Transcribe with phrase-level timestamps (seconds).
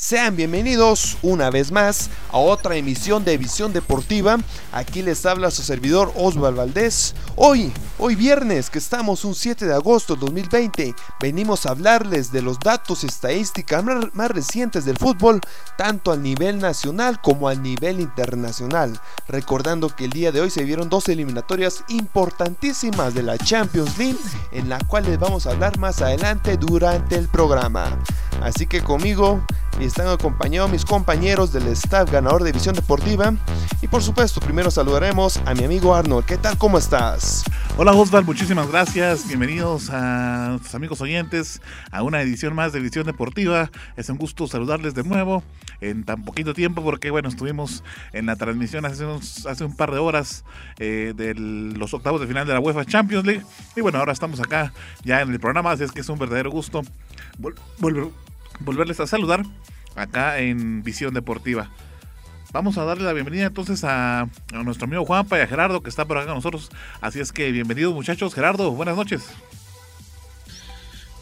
[0.00, 4.38] Sean bienvenidos una vez más a otra emisión de Visión Deportiva.
[4.70, 7.16] Aquí les habla su servidor Osvaldo Valdés.
[7.34, 12.42] Hoy, hoy viernes, que estamos un 7 de agosto de 2020, venimos a hablarles de
[12.42, 15.40] los datos estadísticas más recientes del fútbol,
[15.76, 19.00] tanto a nivel nacional como a nivel internacional.
[19.26, 24.20] Recordando que el día de hoy se vieron dos eliminatorias importantísimas de la Champions League,
[24.52, 27.98] en la cual les vamos a hablar más adelante durante el programa.
[28.40, 29.42] Así que conmigo
[29.86, 33.34] están acompañados mis compañeros del staff ganador de Visión Deportiva.
[33.80, 36.26] Y por supuesto, primero saludaremos a mi amigo Arnold.
[36.26, 36.58] ¿Qué tal?
[36.58, 37.44] ¿Cómo estás?
[37.76, 39.28] Hola Osval, muchísimas gracias.
[39.28, 41.62] Bienvenidos a nuestros amigos oyentes
[41.92, 43.70] a una edición más de Visión Deportiva.
[43.96, 45.44] Es un gusto saludarles de nuevo
[45.80, 49.06] en tan poquito tiempo porque bueno, estuvimos en la transmisión hace,
[49.48, 50.44] hace un par de horas
[50.80, 53.44] eh, de los octavos de final de la UEFA Champions League.
[53.76, 54.72] Y bueno, ahora estamos acá
[55.04, 56.82] ya en el programa, así es que es un verdadero gusto
[57.78, 58.08] volver
[58.60, 59.44] volverles a saludar
[59.94, 61.70] acá en Visión Deportiva.
[62.50, 66.06] Vamos a darle la bienvenida entonces a, nuestro amigo Juanpa y a Gerardo que está
[66.06, 66.70] por acá con nosotros.
[67.00, 68.34] Así es que bienvenidos muchachos.
[68.34, 69.22] Gerardo, buenas noches.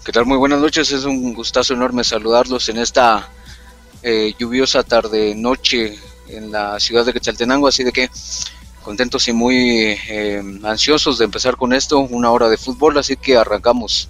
[0.05, 0.25] ¿Qué tal?
[0.25, 0.93] Muy buenas noches.
[0.93, 3.29] Es un gustazo enorme saludarlos en esta
[4.05, 7.67] eh, lluviosa tarde-noche en la ciudad de Quetzaltenango.
[7.67, 8.09] Así de que
[8.85, 11.99] contentos y muy eh, ansiosos de empezar con esto.
[11.99, 14.09] Una hora de fútbol, así que arrancamos.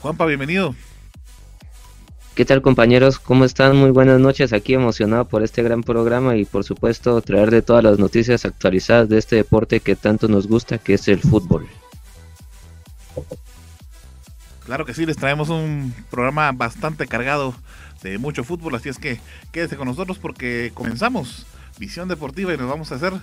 [0.00, 0.74] Juanpa, bienvenido.
[2.38, 3.18] ¿Qué tal compañeros?
[3.18, 3.76] ¿Cómo están?
[3.76, 4.52] Muy buenas noches.
[4.52, 9.08] Aquí emocionado por este gran programa y por supuesto traer de todas las noticias actualizadas
[9.08, 11.66] de este deporte que tanto nos gusta, que es el fútbol.
[14.66, 17.56] Claro que sí, les traemos un programa bastante cargado
[18.04, 19.18] de mucho fútbol, así es que
[19.50, 21.44] quédese con nosotros porque comenzamos
[21.80, 23.14] Visión Deportiva y nos vamos a hacer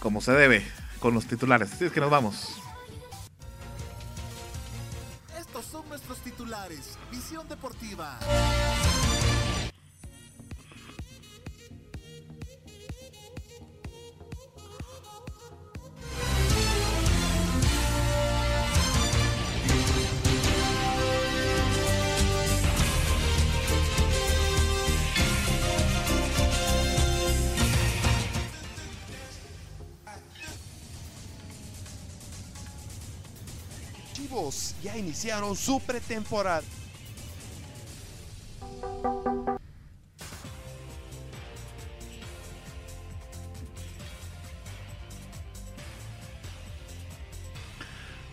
[0.00, 0.64] como se debe
[0.98, 1.72] con los titulares.
[1.72, 2.60] Así es que nos vamos.
[7.10, 8.18] Visión Deportiva.
[34.82, 36.62] Ya iniciaron su pretemporada.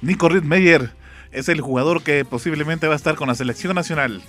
[0.01, 0.91] Nico Rittmeyer
[1.31, 4.21] es el jugador que posiblemente va a estar con la selección nacional.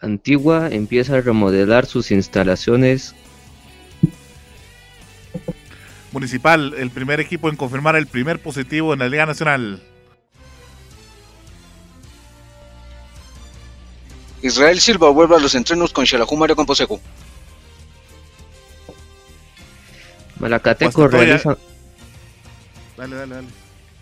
[0.00, 3.14] Antigua empieza a remodelar sus instalaciones
[6.14, 9.82] Municipal, el primer equipo en confirmar el primer positivo en la Liga Nacional.
[14.40, 17.00] Israel Silva vuelve a los entrenos con Xelajú Mario Camposeco.
[20.38, 21.58] Malacateco realiza...
[22.96, 23.48] Dale, dale, dale.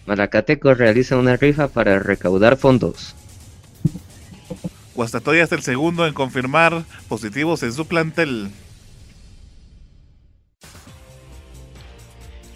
[0.04, 3.14] Malacateco realiza una rifa para recaudar fondos.
[4.94, 8.50] Guastatoya es el segundo en confirmar positivos en su plantel.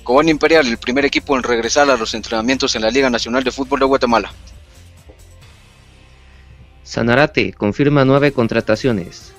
[0.06, 3.50] Cobán Imperial, el primer equipo en regresar a los entrenamientos en la Liga Nacional de
[3.50, 4.32] Fútbol de Guatemala.
[6.84, 9.32] Sanarate confirma nueve contrataciones.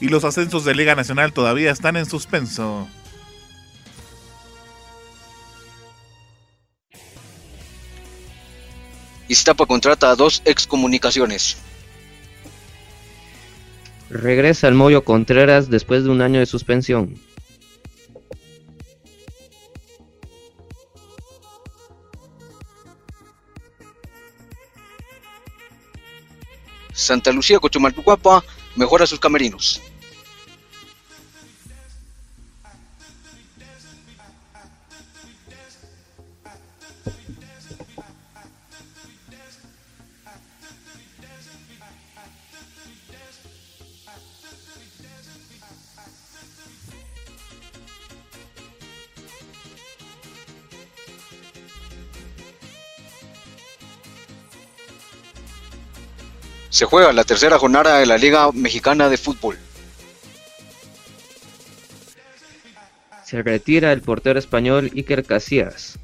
[0.00, 2.88] Y los ascensos de Liga Nacional todavía están en suspenso.
[9.28, 11.56] Iztapa contrata a dos excomunicaciones.
[14.10, 17.14] Regresa al Moyo Contreras después de un año de suspensión.
[26.92, 28.44] Santa Lucía Cochumaltucuapa
[28.76, 29.80] mejora sus camerinos.
[56.72, 59.58] Se juega la tercera jornada de la Liga Mexicana de Fútbol.
[63.26, 65.98] Se retira el portero español Iker Casillas.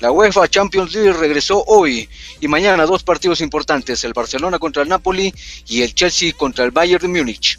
[0.00, 4.90] La UEFA Champions League regresó hoy y mañana dos partidos importantes, el Barcelona contra el
[4.90, 5.32] Napoli
[5.66, 7.57] y el Chelsea contra el Bayern de Múnich.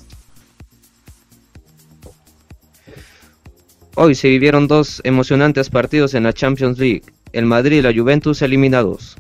[4.01, 7.04] Hoy se vivieron dos emocionantes partidos en la Champions League,
[7.34, 9.18] el Madrid y la Juventus eliminados.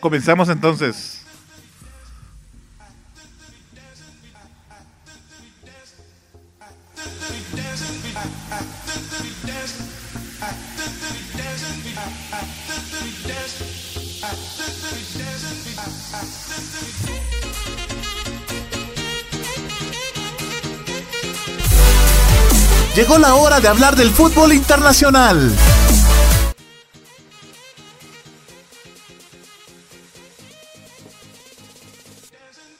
[0.00, 1.21] Comenzamos entonces.
[23.22, 25.38] La hora de hablar del fútbol internacional.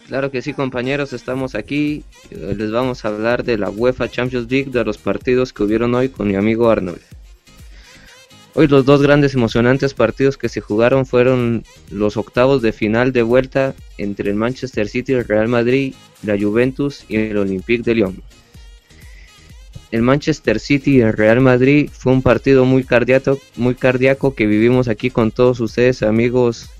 [0.08, 2.02] Claro que sí, compañeros, estamos aquí.
[2.30, 5.94] Eh, Les vamos a hablar de la UEFA Champions League, de los partidos que hubieron
[5.94, 7.00] hoy con mi amigo Arnold.
[8.54, 13.22] Hoy los dos grandes emocionantes partidos que se jugaron fueron los octavos de final de
[13.22, 18.22] vuelta entre el Manchester City, el Real Madrid, la Juventus y el Olympique de Lyon.
[19.92, 24.46] El Manchester City y el Real Madrid fue un partido muy cardíaco, muy cardíaco que
[24.46, 26.70] vivimos aquí con todos ustedes, amigos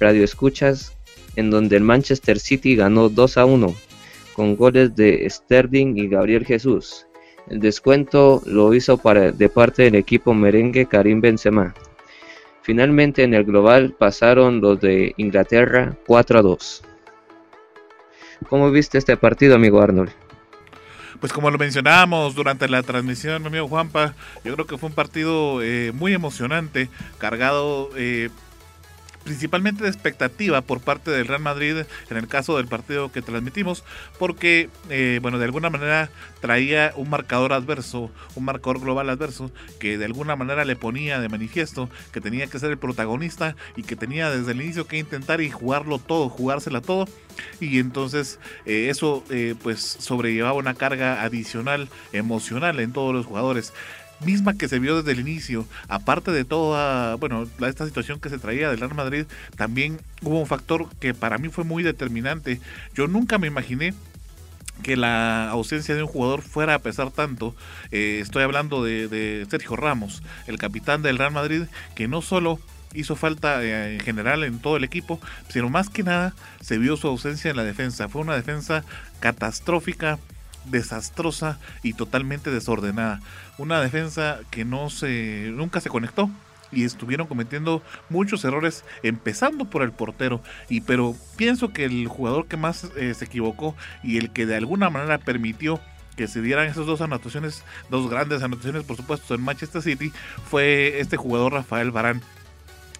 [0.00, 0.92] radioescuchas,
[1.36, 3.72] en donde el Manchester City ganó 2 a 1
[4.34, 7.06] con goles de Sterling y Gabriel Jesús.
[7.48, 9.00] El descuento lo hizo
[9.32, 11.72] de parte del equipo merengue Karim Benzema.
[12.62, 16.82] Finalmente en el global pasaron los de Inglaterra 4 a 2.
[18.48, 20.25] ¿Cómo viste este partido, amigo Arnold?
[21.20, 24.14] Pues como lo mencionábamos durante la transmisión, mi amigo Juanpa,
[24.44, 28.30] yo creo que fue un partido eh, muy emocionante, cargado eh,
[29.26, 31.78] principalmente de expectativa por parte del Real Madrid
[32.10, 33.82] en el caso del partido que transmitimos,
[34.20, 39.50] porque, eh, bueno, de alguna manera traía un marcador adverso, un marcador global adverso,
[39.80, 43.82] que de alguna manera le ponía de manifiesto que tenía que ser el protagonista y
[43.82, 47.08] que tenía desde el inicio que intentar y jugarlo todo, jugársela todo.
[47.60, 53.72] Y entonces eh, eso eh, pues sobrellevaba una carga adicional emocional en todos los jugadores
[54.24, 58.38] misma que se vio desde el inicio, aparte de toda, bueno, esta situación que se
[58.38, 59.26] traía del Real Madrid,
[59.56, 62.60] también hubo un factor que para mí fue muy determinante.
[62.94, 63.94] Yo nunca me imaginé
[64.82, 67.54] que la ausencia de un jugador fuera a pesar tanto.
[67.90, 71.62] Eh, estoy hablando de, Sergio Ramos, el capitán del Real Madrid,
[71.94, 72.58] que no solo
[72.94, 76.96] hizo falta eh, en general en todo el equipo, sino más que nada se vio
[76.96, 78.08] su ausencia en la defensa.
[78.08, 78.84] Fue una defensa
[79.20, 80.18] catastrófica
[80.70, 83.20] desastrosa y totalmente desordenada.
[83.58, 86.30] Una defensa que no se nunca se conectó
[86.72, 92.46] y estuvieron cometiendo muchos errores empezando por el portero y pero pienso que el jugador
[92.46, 95.80] que más eh, se equivocó y el que de alguna manera permitió
[96.16, 100.12] que se dieran esas dos anotaciones, dos grandes anotaciones por supuesto en Manchester City
[100.50, 102.22] fue este jugador Rafael Barán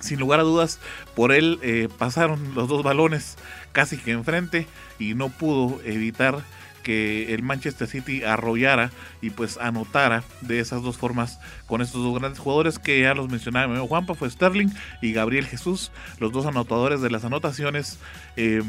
[0.01, 0.79] sin lugar a dudas,
[1.15, 3.37] por él eh, pasaron los dos balones
[3.73, 4.67] casi que enfrente
[4.99, 6.43] y no pudo evitar
[6.87, 12.16] que el Manchester City arrollara y pues anotara de esas dos formas con estos dos
[12.16, 14.69] grandes jugadores que ya los mencionaba Juanpa, fue Sterling
[15.02, 15.90] y Gabriel Jesús,
[16.21, 17.99] los dos anotadores de las anotaciones.
[18.37, 18.62] Eh,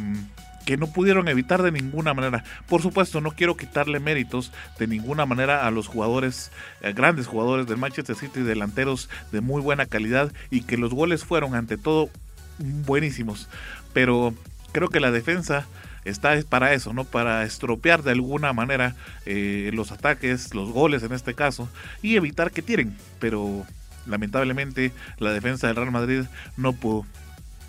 [0.65, 2.43] que no pudieron evitar de ninguna manera.
[2.67, 7.67] Por supuesto, no quiero quitarle méritos de ninguna manera a los jugadores, eh, grandes jugadores
[7.67, 12.09] del Manchester City, delanteros de muy buena calidad y que los goles fueron ante todo
[12.57, 13.47] buenísimos.
[13.93, 14.33] Pero
[14.73, 15.67] creo que la defensa
[16.09, 17.03] está para eso, ¿no?
[17.03, 18.95] Para estropear de alguna manera
[19.25, 21.69] eh, los ataques, los goles en este caso,
[22.01, 22.97] y evitar que tiren.
[23.19, 23.65] Pero
[24.05, 26.23] lamentablemente la defensa del Real Madrid
[26.55, 27.05] no pudo.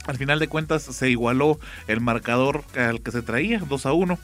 [0.06, 4.18] Al final de cuentas se igualó el marcador al que se traía, 2 a 1,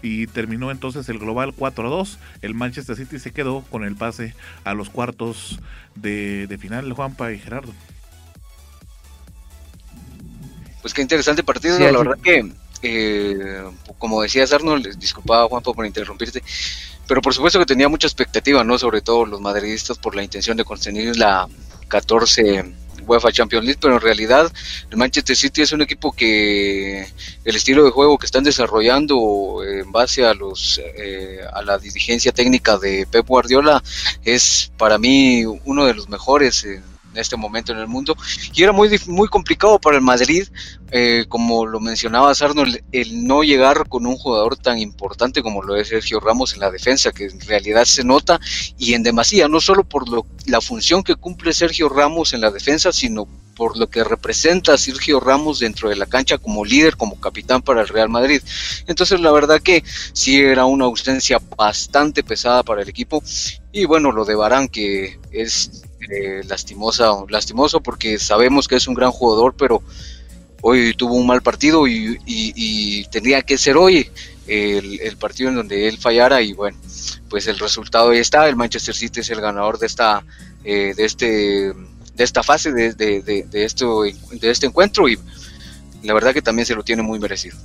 [0.00, 2.18] y terminó entonces el global 4 a 2.
[2.40, 5.60] El Manchester City se quedó con el pase a los cuartos
[5.94, 7.74] de, de final, Juanpa y Gerardo.
[10.80, 12.50] Pues qué interesante partido, sí, la verdad que
[12.86, 13.62] eh,
[13.98, 16.42] como decías Arnold, disculpaba Juanpa por interrumpirte,
[17.06, 18.78] pero por supuesto que tenía mucha expectativa, ¿no?
[18.78, 21.48] Sobre todo los madridistas por la intención de conseguir la
[21.88, 22.64] 14
[23.06, 24.52] UEFA Champions League, pero en realidad
[24.90, 27.06] el Manchester City es un equipo que
[27.44, 32.32] el estilo de juego que están desarrollando en base a los eh, a la dirigencia
[32.32, 33.82] técnica de Pep Guardiola
[34.24, 36.66] es para mí uno de los mejores
[37.16, 38.16] en, este momento en el mundo.
[38.54, 40.48] Y era muy, muy complicado para el Madrid,
[40.90, 45.76] eh, como lo mencionaba Arnold, el no llegar con un jugador tan importante como lo
[45.76, 48.40] es Sergio Ramos en la defensa, que en realidad se nota
[48.78, 52.50] y en demasía, no solo por lo, la función que cumple Sergio Ramos en la
[52.50, 57.18] defensa, sino por lo que representa Sergio Ramos dentro de la cancha como líder, como
[57.18, 58.42] capitán para el Real Madrid.
[58.86, 59.82] Entonces la verdad que
[60.12, 63.22] sí era una ausencia bastante pesada para el equipo
[63.72, 68.94] y bueno, lo de Barán que es eh, lastimosa, lastimoso porque sabemos que es un
[68.94, 69.82] gran jugador, pero
[70.62, 74.10] hoy tuvo un mal partido y, tendría que ser hoy
[74.46, 76.78] el, partido en donde él fallara y bueno,
[77.28, 80.24] pues el resultado ahí está, el Manchester City es el ganador de esta,
[80.64, 81.72] eh, de este
[82.16, 85.18] de esta fase de, de, de, esto, de este encuentro y
[86.02, 87.56] la verdad que también se lo tiene muy merecido.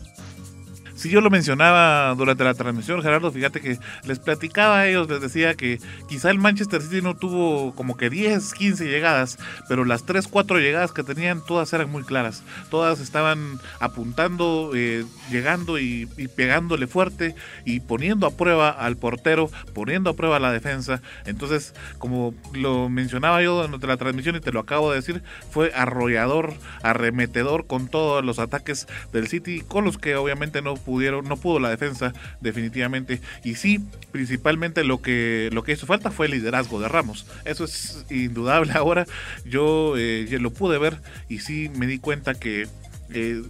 [1.01, 5.20] Si yo lo mencionaba durante la transmisión, Gerardo, fíjate que les platicaba a ellos, les
[5.20, 10.05] decía que quizá el Manchester City no tuvo como que 10, 15 llegadas, pero las
[10.05, 12.43] 3, 4 llegadas que tenían todas eran muy claras.
[12.70, 16.05] Todas estaban apuntando, eh, llegando y,
[16.36, 17.34] pegándole fuerte
[17.65, 21.01] y poniendo a prueba al portero, poniendo a prueba la defensa.
[21.25, 25.72] Entonces, como lo mencionaba yo durante la transmisión y te lo acabo de decir, fue
[25.74, 26.53] arrollador,
[26.84, 31.69] arremetedor con todos los ataques del City, con los que obviamente no no pudo la
[31.69, 33.21] defensa definitivamente.
[33.43, 33.79] Y sí,
[34.12, 37.25] principalmente lo que, lo que hizo falta fue el liderazgo de Ramos.
[37.45, 39.05] Eso es indudable ahora.
[39.45, 40.98] Yo eh, lo pude ver
[41.29, 42.67] y sí me di cuenta que...
[43.13, 43.41] Eh,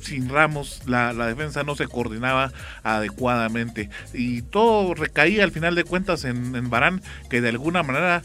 [0.00, 6.24] sin Ramos la, defensa no se coordinaba adecuadamente y todo recaía al final de cuentas
[6.24, 8.22] en, en Barán que de alguna manera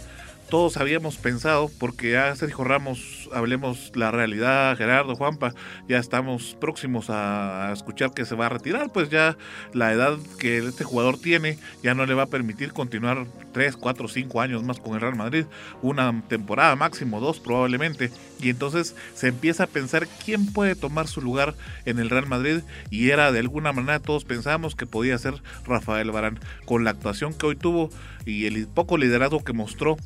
[0.49, 5.53] todos habíamos pensado, porque ya Sergio Ramos, hablemos la realidad, Gerardo, Juanpa,
[5.87, 9.37] ya estamos próximos a, escuchar que se va a retirar, pues ya
[9.73, 14.07] la edad que este jugador tiene ya no le va a permitir continuar 3, 4,
[14.07, 15.45] 5 años más con el Real Madrid,
[15.81, 21.21] una temporada máximo, dos probablemente, y entonces se empieza a pensar quién puede tomar su
[21.21, 22.61] lugar en el Real Madrid,
[22.91, 27.33] y era de alguna manera todos pensábamos que podía ser Rafael Barán, con la actuación
[27.33, 27.89] que hoy tuvo
[28.25, 29.97] y el poco liderazgo que mostró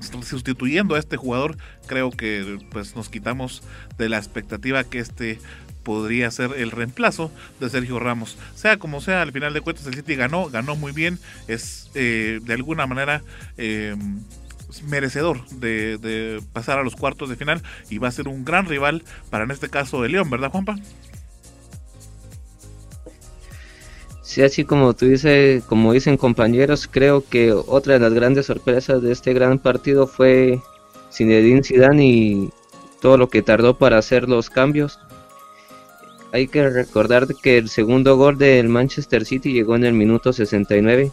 [0.00, 1.56] sustituyendo a este jugador,
[1.86, 3.62] creo que pues nos quitamos
[3.98, 5.38] de la expectativa que este
[5.82, 7.30] podría ser el reemplazo
[7.60, 8.38] de Sergio Ramos.
[8.54, 11.18] Sea como sea, al final de cuentas el City ganó, ganó muy bien,
[11.48, 13.22] es eh, de alguna manera
[13.56, 13.96] eh,
[14.84, 18.66] merecedor de, de, pasar a los cuartos de final y va a ser un gran
[18.66, 20.76] rival para en este caso el León, ¿verdad Juanpa?
[24.32, 29.02] Sí, así como tú dices, como dicen compañeros, creo que otra de las grandes sorpresas
[29.02, 30.58] de este gran partido fue
[31.12, 32.50] Zinedine Zidane y
[33.02, 34.98] todo lo que tardó para hacer los cambios.
[36.32, 41.12] Hay que recordar que el segundo gol del Manchester City llegó en el minuto 69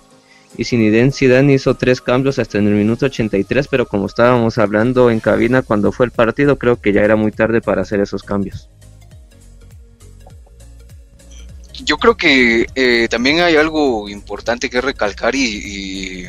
[0.55, 5.11] y Zinedine Zidane hizo tres cambios hasta en el minuto 83, pero como estábamos hablando
[5.11, 8.23] en cabina cuando fue el partido, creo que ya era muy tarde para hacer esos
[8.23, 8.69] cambios
[11.89, 16.27] yo creo que eh, también hay algo importante que recalcar y,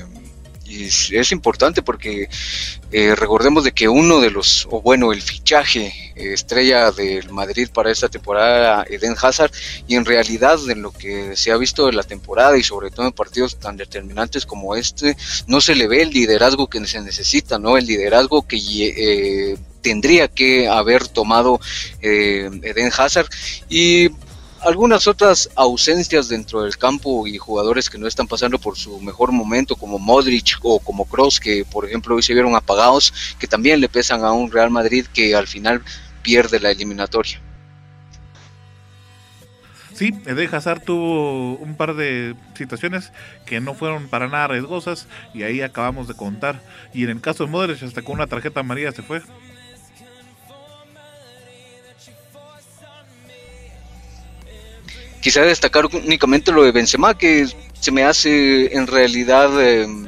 [0.73, 2.29] es importante porque
[2.93, 7.91] eh, recordemos de que uno de los, o bueno, el fichaje estrella del Madrid para
[7.91, 9.51] esta temporada, Eden Hazard,
[9.89, 13.05] y en realidad en lo que se ha visto de la temporada y sobre todo
[13.05, 15.17] en partidos tan determinantes como este,
[15.49, 17.77] no se le ve el liderazgo que se necesita, ¿no?
[17.77, 21.61] El liderazgo que eh, tendría que haber tomado
[22.01, 23.29] Eden Hazard
[23.69, 24.11] y
[24.63, 29.33] algunas otras ausencias dentro del campo y jugadores que no están pasando por su mejor
[29.33, 33.81] momento, como Modric o como Cross, que por ejemplo hoy se vieron apagados, que también
[33.81, 35.83] le pesan a un Real Madrid que al final
[36.23, 37.41] pierde la eliminatoria.
[40.01, 43.13] Sí, Eden Hazard tuvo un par de situaciones
[43.45, 46.63] que no fueron para nada riesgosas y ahí acabamos de contar.
[46.95, 49.21] Y en el caso de Modric, hasta con una tarjeta amarilla se fue.
[55.21, 57.49] Quizá destacar únicamente lo de Benzema, que
[57.79, 60.07] se me hace en realidad em,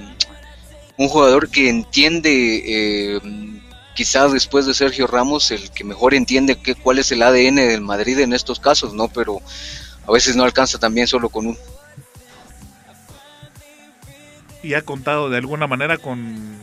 [0.96, 3.60] un jugador que entiende, em,
[3.94, 7.80] quizás después de Sergio Ramos, el que mejor entiende que, cuál es el ADN del
[7.80, 9.08] Madrid en estos casos, ¿no?
[9.08, 9.40] Pero
[10.06, 11.58] a veces no alcanza también solo con un.
[14.62, 16.56] Y ha contado de alguna manera con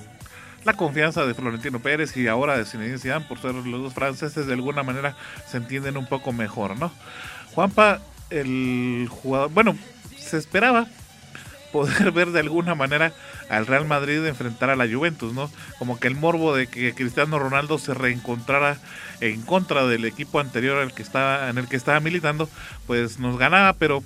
[0.63, 4.45] la confianza de Florentino Pérez y ahora de Zinedine Zidane por ser los dos franceses
[4.45, 5.15] de alguna manera
[5.49, 6.91] se entienden un poco mejor, ¿no?
[7.53, 9.77] Juanpa, el jugador, bueno,
[10.17, 10.87] se esperaba
[11.71, 13.13] poder ver de alguna manera
[13.49, 15.51] al Real Madrid enfrentar a la Juventus, ¿no?
[15.77, 18.77] Como que el morbo de que Cristiano Ronaldo se reencontrara
[19.21, 22.49] en contra del equipo anterior al que estaba, en el que estaba militando,
[22.87, 24.03] pues nos ganaba, pero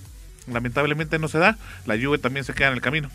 [0.48, 1.58] lamentablemente no se da.
[1.86, 3.10] La Juve también se queda en el camino.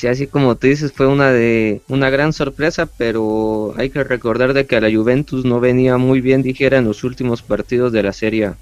[0.00, 4.54] Sí, así como tú dices, fue una de una gran sorpresa, pero hay que recordar
[4.54, 8.02] de que a la Juventus no venía muy bien, dijera, en los últimos partidos de
[8.02, 8.52] la Serie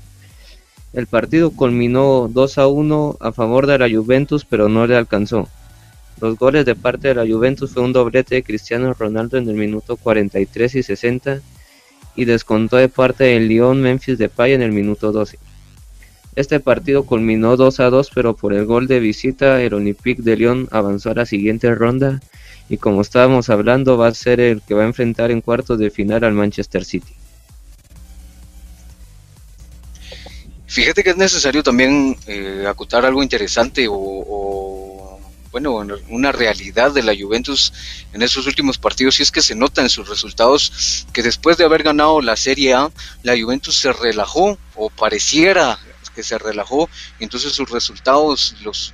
[0.93, 5.49] El partido culminó 2 a 1 a favor de la Juventus, pero no le alcanzó.
[6.21, 9.55] Los goles de parte de la Juventus fue un doblete de Cristiano Ronaldo en el
[9.55, 11.41] minuto 43 y 60
[12.17, 15.39] y descontó de parte del Lyon Memphis Depay en el minuto 12.
[16.39, 20.37] Este partido culminó 2 a 2, pero por el gol de visita, el Olympique de
[20.37, 22.21] Lyon avanzó a la siguiente ronda
[22.69, 25.91] y como estábamos hablando, va a ser el que va a enfrentar en cuartos de
[25.91, 27.13] final al Manchester City.
[30.69, 35.19] Fíjate que es necesario también eh, acotar algo interesante o,
[35.51, 37.73] bueno, una realidad de la Juventus
[38.13, 41.65] en esos últimos partidos y es que se nota en sus resultados que después de
[41.65, 42.93] haber ganado la Serie A,
[43.25, 45.81] la Juventus se relajó o pareciera
[46.19, 48.93] que se relajó y entonces sus resultados, los,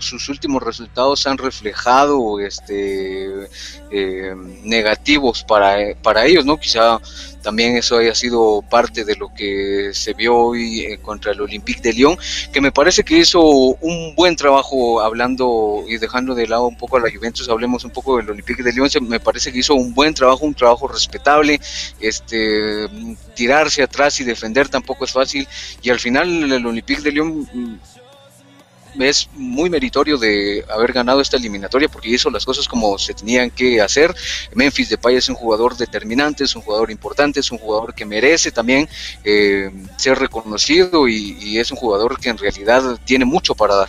[0.00, 3.48] sus últimos resultados han reflejado este
[3.92, 6.56] eh, negativos para, para ellos, ¿no?
[6.56, 7.00] Quizá
[7.46, 11.80] también eso haya sido parte de lo que se vio hoy eh, contra el Olympique
[11.80, 12.18] de Lyon,
[12.52, 16.96] que me parece que hizo un buen trabajo hablando y dejando de lado un poco
[16.96, 19.94] a la Juventus, hablemos un poco del Olympique de Lyon, me parece que hizo un
[19.94, 21.60] buen trabajo, un trabajo respetable,
[22.00, 22.88] este
[23.36, 25.46] tirarse atrás y defender tampoco es fácil.
[25.82, 27.78] Y al final el Olympique de Lyon mm,
[29.00, 33.50] es muy meritorio de haber ganado esta eliminatoria porque hizo las cosas como se tenían
[33.50, 34.14] que hacer.
[34.54, 38.50] Memphis Depay es un jugador determinante, es un jugador importante, es un jugador que merece
[38.50, 38.88] también
[39.24, 43.88] eh, ser reconocido y, es un jugador que en realidad tiene mucho para dar.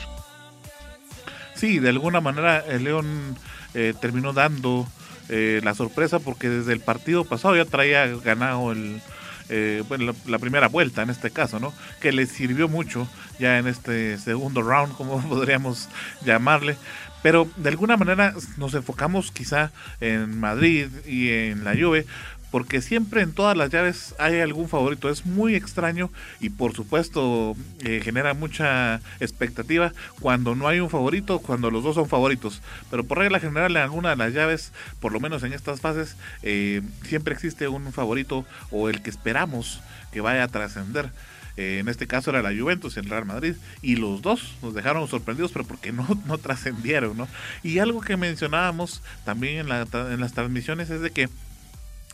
[1.55, 3.37] Sí, de alguna manera el León
[3.73, 4.87] eh, terminó dando
[5.29, 9.01] eh, la sorpresa porque desde el partido pasado ya traía ganado el,
[9.49, 11.73] eh, bueno, la, primera vuelta en este caso, ¿no?
[12.01, 13.07] Que le sirvió mucho
[13.39, 15.89] ya en este segundo round, como podríamos
[16.25, 16.77] llamarle.
[17.23, 22.05] Pero de alguna manera nos enfocamos quizá en Madrid y en la Juve
[22.51, 25.09] porque siempre en todas las llaves hay algún favorito.
[25.09, 31.39] Es muy extraño y por supuesto eh, genera mucha expectativa cuando no hay un favorito,
[31.39, 32.61] cuando los dos son favoritos.
[32.89, 36.15] Pero por regla general en alguna de las llaves, por lo menos en estas fases,
[36.43, 39.81] eh, siempre existe un favorito o el que esperamos
[40.11, 41.11] que vaya a trascender.
[41.57, 43.55] Eh, en este caso era la Juventus y el Real Madrid.
[43.81, 47.27] Y los dos nos dejaron sorprendidos, pero porque no, no trascendieron, ¿no?
[47.63, 51.29] Y algo que mencionábamos también en, la, en las transmisiones es de que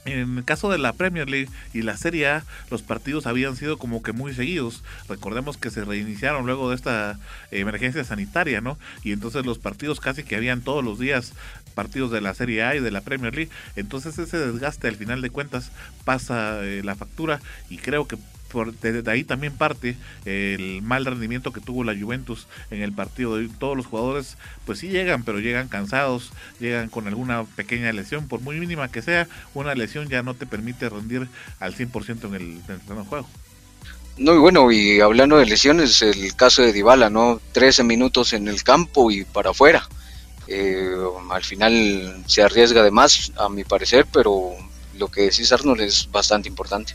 [0.05, 3.77] en el caso de la Premier League y la Serie A, los partidos habían sido
[3.77, 4.83] como que muy seguidos.
[5.07, 7.19] Recordemos que se reiniciaron luego de esta
[7.51, 8.77] emergencia sanitaria, ¿no?
[9.03, 11.33] Y entonces los partidos casi que habían todos los días
[11.73, 13.51] partidos de la Serie A y de la Premier League.
[13.75, 15.71] Entonces ese desgaste al final de cuentas
[16.05, 17.39] pasa eh, la factura
[17.69, 18.17] y creo que
[18.53, 23.35] por, de, ahí también parte el mal rendimiento que tuvo la Juventus en el partido.
[23.35, 28.29] De todos los jugadores, pues sí llegan, pero llegan cansados, llegan con alguna pequeña lesión,
[28.29, 31.27] por muy mínima que sea, una lesión ya no te permite rendir
[31.59, 33.27] al 100% en el, en el juego.
[34.17, 37.41] No, y bueno, y hablando de lesiones, el caso de Dybala, ¿no?
[37.53, 39.89] 13 minutos en el campo y para afuera.
[40.47, 40.95] Eh,
[41.31, 44.51] al final se arriesga de más, a mi parecer, pero
[44.97, 46.93] lo que decís Arnold es bastante importante.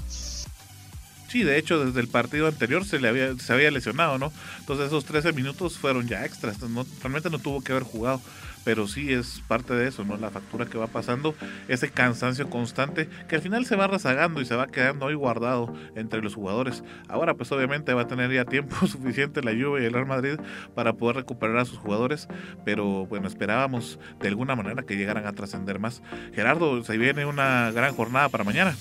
[1.28, 4.32] Sí, de hecho, desde el partido anterior se le había, se había lesionado, ¿no?
[4.60, 8.22] Entonces esos 13 minutos fueron ya extras, no, realmente no tuvo que haber jugado,
[8.64, 10.16] pero sí es parte de eso, ¿no?
[10.16, 11.34] La factura que va pasando,
[11.68, 15.74] ese cansancio constante que al final se va rezagando y se va quedando ahí guardado
[15.96, 16.82] entre los jugadores.
[17.08, 20.38] Ahora pues obviamente va a tener ya tiempo suficiente la Juve y el Real Madrid
[20.74, 22.26] para poder recuperar a sus jugadores,
[22.64, 26.02] pero bueno, esperábamos de alguna manera que llegaran a trascender más.
[26.34, 28.74] Gerardo, se viene una gran jornada para mañana.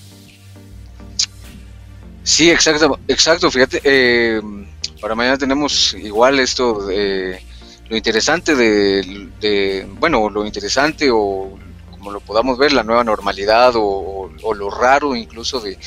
[2.28, 3.50] Sí, exacto, exacto.
[3.50, 4.38] Fíjate, eh,
[5.00, 7.42] para mañana tenemos igual esto de
[7.88, 11.58] lo interesante de, bueno, lo interesante o
[11.90, 15.78] como lo podamos ver, la nueva normalidad o, lo raro incluso de,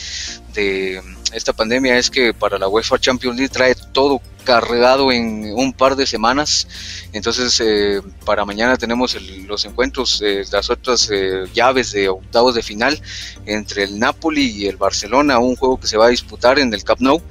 [0.53, 0.99] de,
[1.31, 5.95] esta pandemia es que para la UEFA Champions League trae todo cargado en un par
[5.95, 6.67] de semanas.
[7.13, 12.63] Entonces, eh, para mañana tenemos los encuentros, eh, las otras eh, llaves de octavos de
[12.63, 13.01] final
[13.45, 16.83] entre el Napoli y el Barcelona, un juego que se va a disputar en el
[16.83, 17.21] Camp Nou,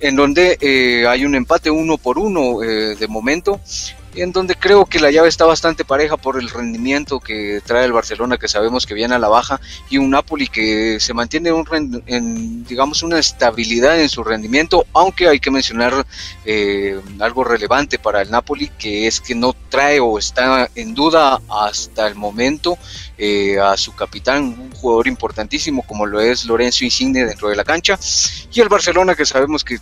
[0.00, 3.60] en donde hay un empate uno por uno de momento
[4.14, 7.92] en donde creo que la llave está bastante pareja por el rendimiento que trae el
[7.92, 11.66] Barcelona, que sabemos que viene a la baja, y un Napoli que se mantiene un,
[12.06, 16.06] en, digamos, una estabilidad en su rendimiento, aunque hay que mencionar
[16.44, 21.40] eh, algo relevante para el Napoli, que es que no trae o está en duda
[21.48, 22.78] hasta el momento
[23.16, 27.64] eh, a su capitán, un jugador importantísimo como lo es Lorenzo Insigne dentro de la
[27.64, 27.98] cancha,
[28.52, 29.78] y el Barcelona que sabemos que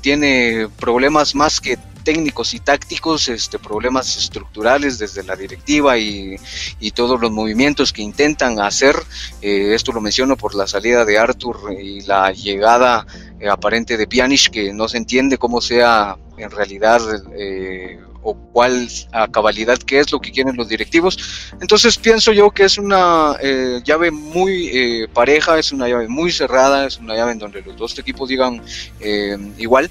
[0.00, 6.36] tiene problemas más que técnicos y tácticos, este, problemas estructurales desde la directiva y,
[6.78, 8.96] y todos los movimientos que intentan hacer.
[9.42, 13.06] Eh, esto lo menciono por la salida de Arthur y la llegada
[13.38, 17.00] eh, aparente de Pjanic, que no se entiende cómo sea en realidad
[17.36, 18.88] eh, o cuál
[19.32, 21.18] cabalidad qué es lo que quieren los directivos.
[21.60, 26.32] Entonces pienso yo que es una eh, llave muy eh, pareja, es una llave muy
[26.32, 28.62] cerrada, es una llave en donde los dos equipos digan
[29.00, 29.90] eh, igual.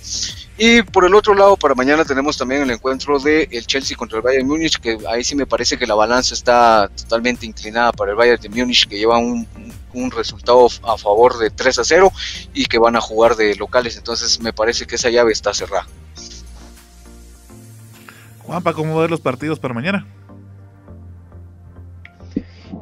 [0.58, 4.18] Y por el otro lado, para mañana tenemos también el encuentro de el Chelsea contra
[4.18, 8.12] el Bayern Múnich, que ahí sí me parece que la balanza está totalmente inclinada para
[8.12, 9.48] el Bayern de Múnich, que lleva un,
[9.94, 12.12] un resultado a favor de 3 a 0
[12.54, 13.96] y que van a jugar de locales.
[13.96, 15.88] Entonces me parece que esa llave está cerrada.
[18.50, 20.08] Juanpa, ¿cómo ver los partidos para mañana?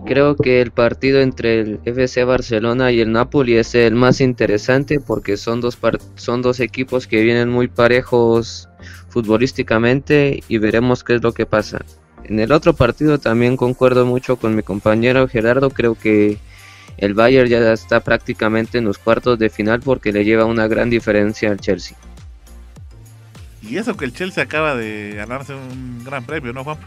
[0.05, 5.01] Creo que el partido entre el FC Barcelona y el Napoli es el más interesante
[5.01, 5.77] porque son dos,
[6.15, 8.69] son dos equipos que vienen muy parejos
[9.09, 11.83] futbolísticamente y veremos qué es lo que pasa.
[12.23, 16.37] En el otro partido también concuerdo mucho con mi compañero Gerardo, creo que
[16.97, 20.89] el Bayern ya está prácticamente en los cuartos de final porque le lleva una gran
[20.89, 21.97] diferencia al Chelsea.
[23.67, 26.77] Y eso que el Chelsea acaba de ganarse un gran premio, ¿no, Juan?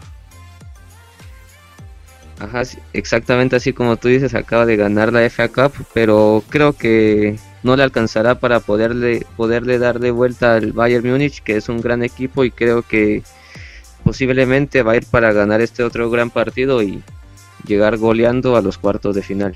[2.39, 2.63] Ajá,
[2.93, 7.75] exactamente así como tú dices, acaba de ganar la FA Cup, pero creo que no
[7.75, 12.01] le alcanzará para poderle, poderle dar de vuelta al Bayern Múnich, que es un gran
[12.03, 13.21] equipo y creo que
[14.03, 17.03] posiblemente va a ir para ganar este otro gran partido y
[17.67, 19.55] llegar goleando a los cuartos de final.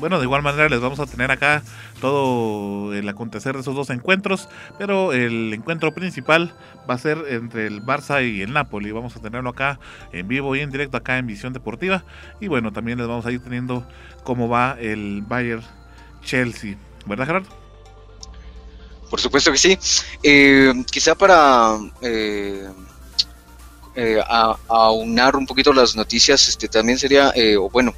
[0.00, 1.62] Bueno, de igual manera les vamos a tener acá
[2.00, 6.54] todo el acontecer de esos dos encuentros, pero el encuentro principal
[6.88, 8.90] va a ser entre el Barça y el Napoli.
[8.90, 9.78] Vamos a tenerlo acá
[10.12, 12.04] en vivo y en directo acá en Visión Deportiva.
[12.40, 13.86] Y bueno, también les vamos a ir teniendo
[14.24, 15.62] cómo va el Bayern
[16.22, 16.76] Chelsea.
[17.06, 17.48] ¿Verdad, Gerardo?
[19.10, 19.78] Por supuesto que sí.
[20.22, 22.68] Eh, quizá para eh,
[23.96, 24.20] eh,
[24.68, 27.94] aunar un poquito las noticias, este también sería, eh, o bueno,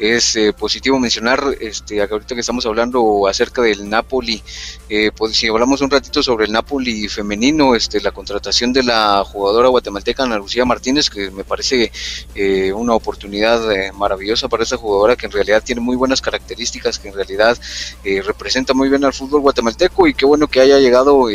[0.00, 4.42] es eh, positivo mencionar, este, ahorita que estamos hablando acerca del Napoli,
[4.88, 9.22] eh, pues si hablamos un ratito sobre el Napoli femenino, este, la contratación de la
[9.24, 11.92] jugadora guatemalteca Ana Lucía Martínez, que me parece
[12.34, 16.98] eh, una oportunidad eh, maravillosa para esta jugadora que en realidad tiene muy buenas características,
[16.98, 17.58] que en realidad
[18.02, 21.26] eh, representa muy bien al fútbol guatemalteco y qué bueno que haya llegado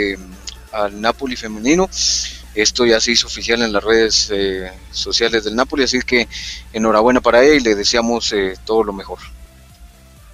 [0.71, 1.87] al Napoli femenino.
[2.55, 6.27] Esto ya se hizo oficial en las redes eh, sociales del Napoli, así que
[6.73, 9.19] enhorabuena para ella y le deseamos eh, todo lo mejor.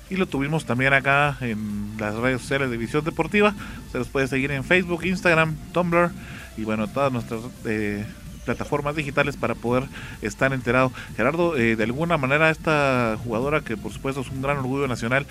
[0.10, 3.56] Y lo tuvimos también acá en las redes sociales de Visión Deportiva.
[3.92, 6.12] Se los puede seguir en Facebook, Instagram, Tumblr
[6.58, 8.06] y bueno, todas nuestras eh,
[8.46, 9.86] plataformas digitales para poder
[10.22, 10.92] estar enterado.
[11.16, 15.26] Gerardo, eh, de alguna manera esta jugadora que por supuesto es un gran orgullo nacional,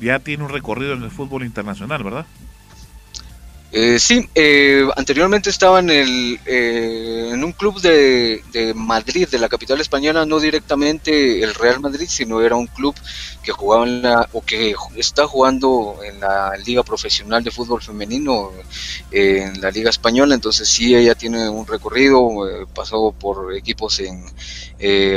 [0.00, 2.26] ya tiene un recorrido en el fútbol internacional, ¿verdad?
[3.78, 9.38] Eh, sí, eh, anteriormente estaba en, el, eh, en un club de, de, Madrid, de
[9.38, 12.94] la capital española, no directamente el Real Madrid, sino era un club
[13.42, 18.50] que jugaba en la, o que está jugando en la Liga Profesional de Fútbol Femenino,
[19.10, 22.30] en la Liga Española, entonces sí, ella tiene un recorrido,
[22.74, 24.24] pasó por equipos en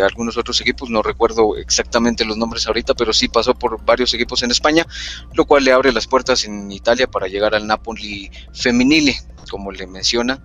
[0.03, 4.41] algunos otros equipos, no recuerdo exactamente los nombres ahorita, pero sí pasó por varios equipos
[4.43, 4.85] en España,
[5.33, 9.15] lo cual le abre las puertas en Italia para llegar al Napoli femenile,
[9.49, 10.41] como le menciona.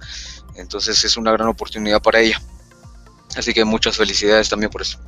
[0.56, 2.40] Entonces es una gran oportunidad para ella.
[3.36, 4.98] Así que muchas felicidades también por eso.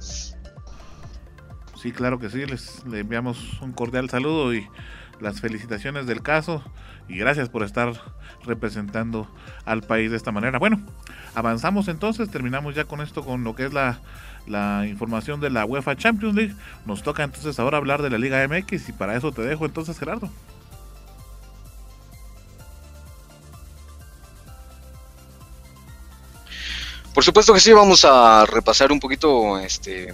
[1.81, 4.69] Sí, claro que sí, les le enviamos un cordial saludo y
[5.21, 6.63] las felicitaciones del caso
[7.09, 7.93] y gracias por estar
[8.45, 9.29] representando
[9.65, 10.59] al país de esta manera.
[10.59, 10.81] Bueno,
[11.35, 14.01] avanzamos entonces, terminamos ya con esto, con lo que es la,
[14.47, 16.55] la información de la UEFA Champions League.
[16.85, 19.99] Nos toca entonces ahora hablar de la Liga MX y para eso te dejo entonces
[19.99, 20.31] Gerardo.
[27.17, 30.13] Por supuesto que sí, vamos a repasar un poquito este,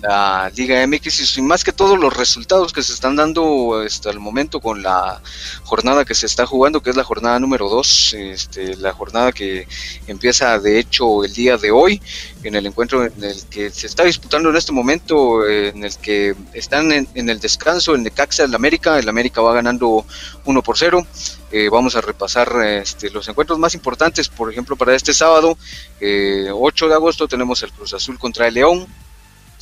[0.00, 4.20] la Liga MX y más que todo los resultados que se están dando hasta el
[4.20, 5.20] momento con la
[5.64, 9.66] jornada que se está jugando, que es la jornada número 2, este, la jornada que
[10.06, 12.00] empieza de hecho el día de hoy,
[12.44, 16.34] en el encuentro en el que se está disputando en este momento, en el que
[16.52, 20.04] están en, el descanso el Necaxa, el América, el América va ganando
[20.44, 21.06] 1 por 0.
[21.50, 22.52] Eh, vamos a repasar
[22.82, 25.56] este, los encuentros más importantes, por ejemplo, para este sábado,
[26.00, 28.86] eh, 8 de agosto, tenemos el Cruz Azul contra el León,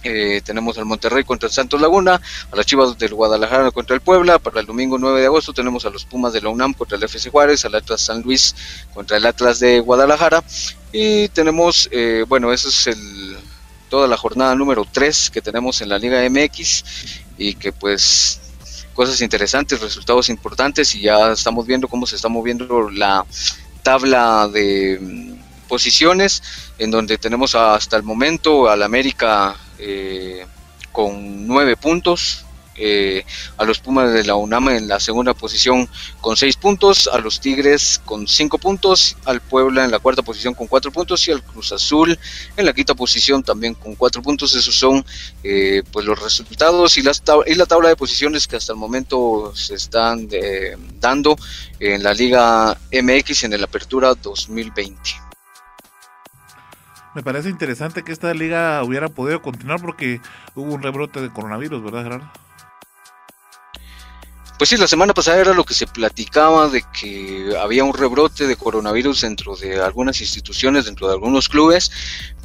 [0.05, 4.01] eh, tenemos al Monterrey contra el Santos Laguna, a las Chivas del Guadalajara contra el
[4.01, 6.97] Puebla, para el domingo 9 de agosto tenemos a los Pumas de la UNAM contra
[6.97, 8.55] el FC Juárez, al Atlas San Luis
[8.95, 10.43] contra el Atlas de Guadalajara,
[10.93, 13.37] y tenemos, eh, bueno, eso es el,
[13.89, 16.85] toda la jornada número 3 que tenemos en la Liga MX,
[17.39, 18.41] y que pues
[18.95, 23.25] cosas interesantes, resultados importantes y ya estamos viendo cómo se está moviendo la
[23.83, 26.43] tabla de mm, posiciones
[26.79, 30.47] en donde tenemos hasta el momento al América eh,
[30.93, 33.25] con nueve puntos, eh,
[33.59, 35.89] a los Pumas de la UNAM en la segunda posición
[36.21, 40.55] con 6 puntos, a los Tigres con 5 puntos, al Puebla en la cuarta posición
[40.55, 42.19] con 4 puntos y al Cruz Azul
[42.57, 44.55] en la quinta posición también con 4 puntos.
[44.55, 45.05] Esos son
[45.45, 49.53] eh, pues los resultados y, las y la tabla de posiciones que hasta el momento
[49.55, 51.37] se están eh, dando
[51.79, 55.32] en la Liga MX en el Apertura 2020.
[57.15, 60.21] Me parece interesante que esta liga hubiera podido continuar porque
[60.55, 62.31] hubo un rebrote de coronavirus, ¿verdad, Gerardo?
[64.63, 68.47] Pues sí, la semana pasada era lo que se platicaba de que había un rebrote
[68.47, 71.91] de coronavirus dentro de algunas instituciones, dentro de algunos clubes,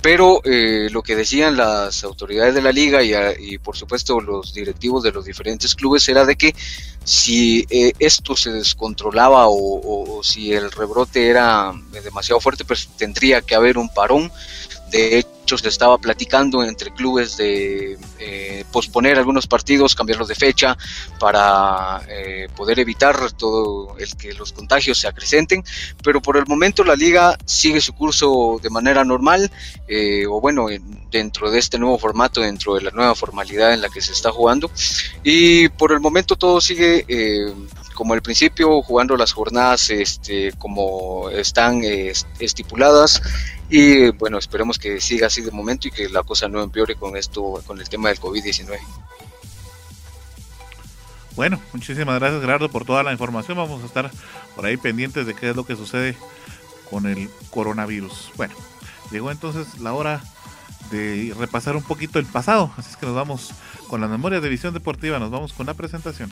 [0.08, 5.04] pero eh, lo que decían las autoridades de la liga y, por supuesto los directivos
[5.04, 6.56] de los diferentes clubes era de que
[7.04, 13.56] si eh, esto se descontrolaba o, si el rebrote era demasiado fuerte, pues tendría que
[13.56, 14.32] haber un parón.
[14.91, 20.75] De hecho, se estaba platicando entre clubes de eh, posponer algunos partidos, cambiarlos de fecha
[21.19, 25.63] para eh, poder evitar todo el que los contagios se acrecenten.
[26.03, 29.51] Pero por el momento la liga sigue su curso de manera normal,
[29.88, 30.67] eh, o bueno,
[31.12, 34.31] dentro de este nuevo formato, dentro de la nueva formalidad en la que se está
[34.31, 34.71] jugando.
[35.23, 37.05] Y por el momento todo sigue
[37.93, 41.81] como al principio, jugando las jornadas este, como están
[42.39, 43.21] estipuladas.
[43.69, 47.15] Y bueno, esperemos que siga así de momento y que la cosa no empeore con
[47.15, 48.80] esto, con el tema del COVID-19.
[51.36, 53.58] Bueno, muchísimas gracias Gerardo por toda la información.
[53.58, 54.10] Vamos a estar
[54.56, 56.17] por ahí pendientes de qué es lo que sucede
[56.89, 58.32] con el coronavirus.
[58.36, 58.56] Bueno,
[59.12, 60.21] llegó entonces la hora
[60.89, 62.71] de repasar un poquito el pasado.
[62.78, 63.52] Así es que nos vamos
[63.88, 66.32] con las memorias de visión deportiva, nos vamos con la presentación.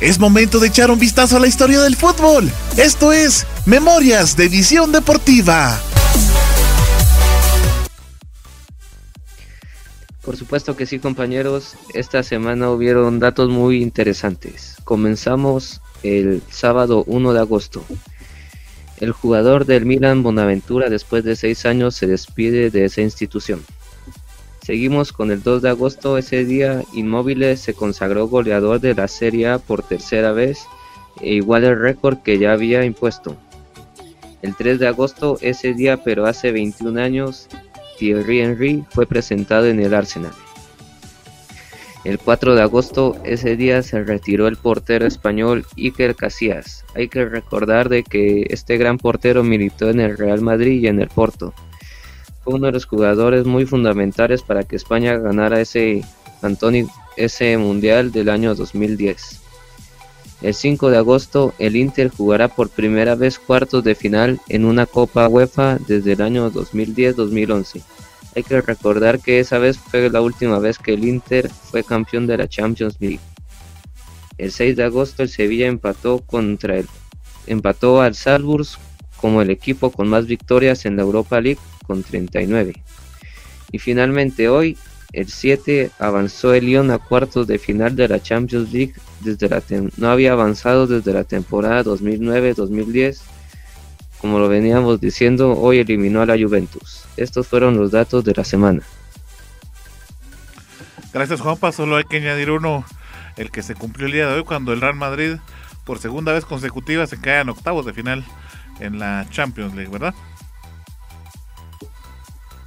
[0.00, 2.48] Es momento de echar un vistazo a la historia del fútbol.
[2.76, 5.76] Esto es Memorias de Visión Deportiva.
[10.22, 11.74] Por supuesto que sí, compañeros.
[11.94, 14.76] Esta semana hubieron datos muy interesantes.
[14.84, 17.84] Comenzamos el sábado 1 de agosto.
[18.98, 23.64] El jugador del Milan Bonaventura después de seis años se despide de esa institución.
[24.68, 29.48] Seguimos con el 2 de agosto, ese día Inmóvil se consagró goleador de la Serie
[29.48, 30.66] A por tercera vez,
[31.22, 33.34] e igual el récord que ya había impuesto.
[34.42, 37.48] El 3 de agosto, ese día pero hace 21 años,
[37.98, 40.32] Thierry Henry fue presentado en el Arsenal.
[42.04, 46.84] El 4 de agosto, ese día se retiró el portero español Iker Casillas.
[46.94, 51.00] Hay que recordar de que este gran portero militó en el Real Madrid y en
[51.00, 51.54] el Porto
[52.48, 56.04] uno de los jugadores muy fundamentales para que España ganara ese,
[57.16, 59.40] ese mundial del año 2010.
[60.40, 64.86] El 5 de agosto, el Inter jugará por primera vez cuartos de final en una
[64.86, 67.82] Copa UEFA desde el año 2010-2011.
[68.36, 72.28] Hay que recordar que esa vez fue la última vez que el Inter fue campeón
[72.28, 73.20] de la Champions League.
[74.36, 76.86] El 6 de agosto, el Sevilla empató contra el
[77.48, 78.66] empató al Salzburg
[79.20, 82.74] como el equipo con más victorias en la Europa League con 39.
[83.72, 84.76] Y finalmente hoy,
[85.12, 88.94] el 7 avanzó el Lyon a cuartos de final de la Champions League.
[89.20, 89.62] Desde la
[89.96, 93.20] no había avanzado desde la temporada 2009-2010.
[94.20, 97.04] Como lo veníamos diciendo, hoy eliminó a la Juventus.
[97.16, 98.82] Estos fueron los datos de la semana.
[101.12, 102.84] Gracias Juanpa, solo hay que añadir uno,
[103.36, 105.36] el que se cumplió el día de hoy cuando el Real Madrid
[105.84, 108.24] por segunda vez consecutiva se cae en octavos de final
[108.80, 110.14] en la Champions League, ¿verdad?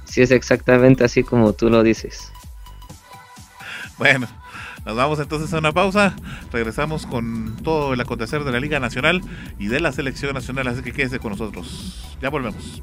[0.04, 2.32] Si es exactamente así como tú lo dices.
[3.98, 4.26] Bueno,
[4.84, 6.14] nos vamos entonces a una pausa.
[6.50, 9.22] Regresamos con todo el acontecer de la Liga Nacional
[9.58, 12.16] y de la Selección Nacional, así que quédese con nosotros.
[12.20, 12.82] Ya volvemos.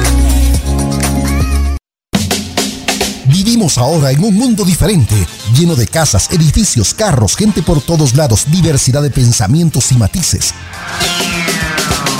[3.43, 5.15] Vivimos ahora en un mundo diferente,
[5.57, 10.53] lleno de casas, edificios, carros, gente por todos lados, diversidad de pensamientos y matices.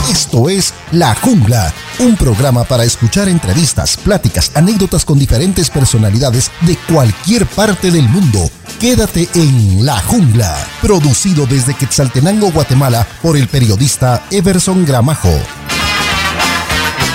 [0.10, 6.76] Esto es La Jungla, un programa para escuchar entrevistas, pláticas, anécdotas con diferentes personalidades de
[6.92, 8.50] cualquier parte del mundo.
[8.80, 15.40] Quédate en La Jungla, producido desde Quetzaltenango, Guatemala, por el periodista Everson Gramajo.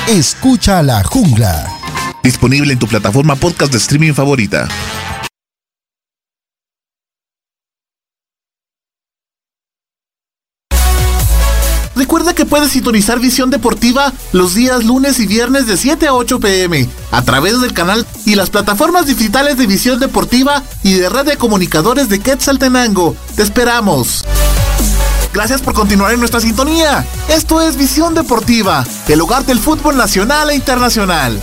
[0.06, 1.75] Escucha La Jungla.
[2.26, 4.66] Disponible en tu plataforma podcast de streaming favorita.
[11.94, 16.40] Recuerda que puedes sintonizar Visión Deportiva los días lunes y viernes de 7 a 8
[16.40, 21.26] pm a través del canal y las plataformas digitales de Visión Deportiva y de Red
[21.26, 23.14] de Comunicadores de Quetzaltenango.
[23.36, 24.24] ¡Te esperamos!
[25.32, 27.06] Gracias por continuar en nuestra sintonía.
[27.28, 31.40] Esto es Visión Deportiva, el hogar del fútbol nacional e internacional.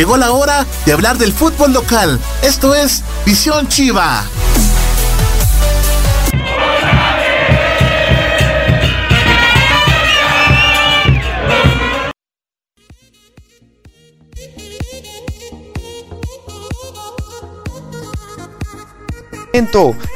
[0.00, 2.18] Llegó la hora de hablar del fútbol local.
[2.40, 4.24] Esto es Visión Chiva.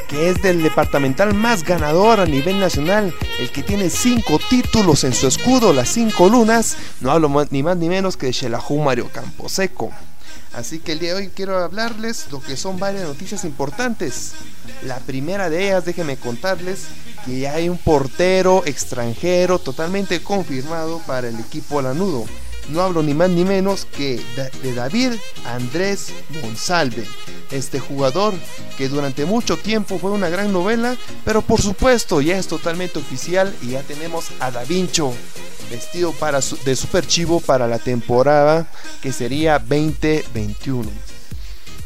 [0.08, 5.12] Que es del departamental más ganador a nivel nacional, el que tiene cinco títulos en
[5.12, 9.10] su escudo, las cinco lunas, no hablo ni más ni menos que de Shelahu Mario
[9.12, 9.90] Camposeco.
[10.52, 14.34] Así que el día de hoy quiero hablarles lo que son varias noticias importantes.
[14.84, 16.84] La primera de ellas, déjenme contarles
[17.26, 22.24] que ya hay un portero extranjero totalmente confirmado para el equipo Lanudo
[22.68, 24.20] no hablo ni más ni menos que
[24.62, 25.12] de David
[25.46, 27.04] Andrés Monsalve,
[27.50, 28.34] este jugador
[28.76, 33.54] que durante mucho tiempo fue una gran novela, pero por supuesto ya es totalmente oficial
[33.62, 35.12] y ya tenemos a Da Vincho
[35.70, 38.66] vestido para de super chivo para la temporada
[39.02, 41.13] que sería 2021.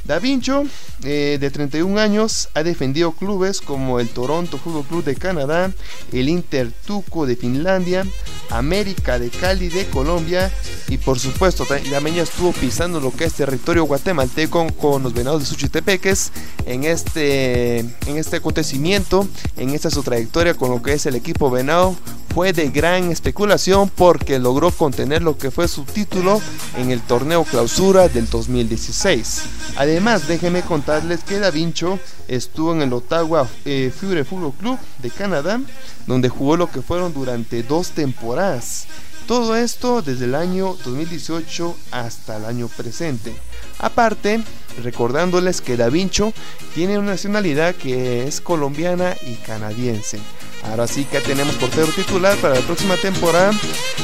[0.08, 0.64] Da Vincho,
[1.04, 5.70] eh, de 31 años, ha defendido clubes como el Toronto Fútbol Club de Canadá,
[6.12, 8.06] el Inter Tuco de Finlandia,
[8.48, 10.50] América de Cali de Colombia
[10.88, 15.46] y por supuesto también estuvo pisando lo que es territorio guatemalteco con los Venados de
[15.46, 16.32] Suchitepeques
[16.64, 21.50] en este, en este acontecimiento, en esta su trayectoria con lo que es el equipo
[21.50, 21.94] Venado
[22.34, 26.40] fue de gran especulación porque logró contener lo que fue su título
[26.76, 29.42] en el torneo clausura del 2016.
[29.76, 35.10] Además, déjenme contarles que Da Vincho estuvo en el Ottawa eh, Fury Football Club de
[35.10, 35.60] Canadá,
[36.06, 38.86] donde jugó lo que fueron durante dos temporadas.
[39.26, 43.34] Todo esto desde el año 2018 hasta el año presente.
[43.80, 44.40] Aparte,
[44.84, 46.32] recordándoles que Da Vincho
[46.74, 50.20] tiene una nacionalidad que es colombiana y canadiense.
[50.64, 53.52] Ahora sí que tenemos portero titular para la próxima temporada.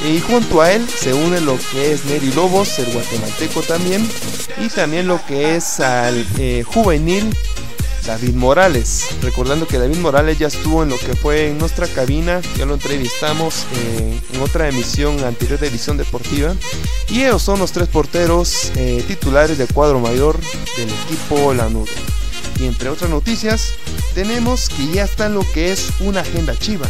[0.05, 4.09] Y junto a él se une lo que es Neri Lobos, el guatemalteco también.
[4.59, 7.35] Y también lo que es al eh, juvenil
[8.07, 9.09] David Morales.
[9.23, 12.75] Recordando que David Morales ya estuvo en lo que fue en nuestra cabina, ya lo
[12.75, 16.55] entrevistamos en otra emisión anterior de Edición Deportiva.
[17.09, 20.39] Y ellos son los tres porteros eh, titulares del cuadro mayor
[20.77, 21.93] del equipo Lanudo.
[22.59, 23.75] Y entre otras noticias,
[24.15, 26.87] tenemos que ya está lo que es una agenda chiva.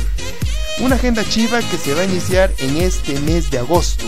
[0.81, 4.05] Una agenda chiva que se va a iniciar en este mes de agosto.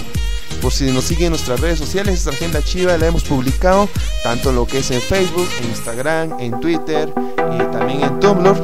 [0.61, 3.88] Por si nos siguen en nuestras redes sociales, esta agenda chiva la hemos publicado
[4.22, 7.12] tanto en lo que es en Facebook, en Instagram, en Twitter
[7.55, 8.57] y también en Tumblr.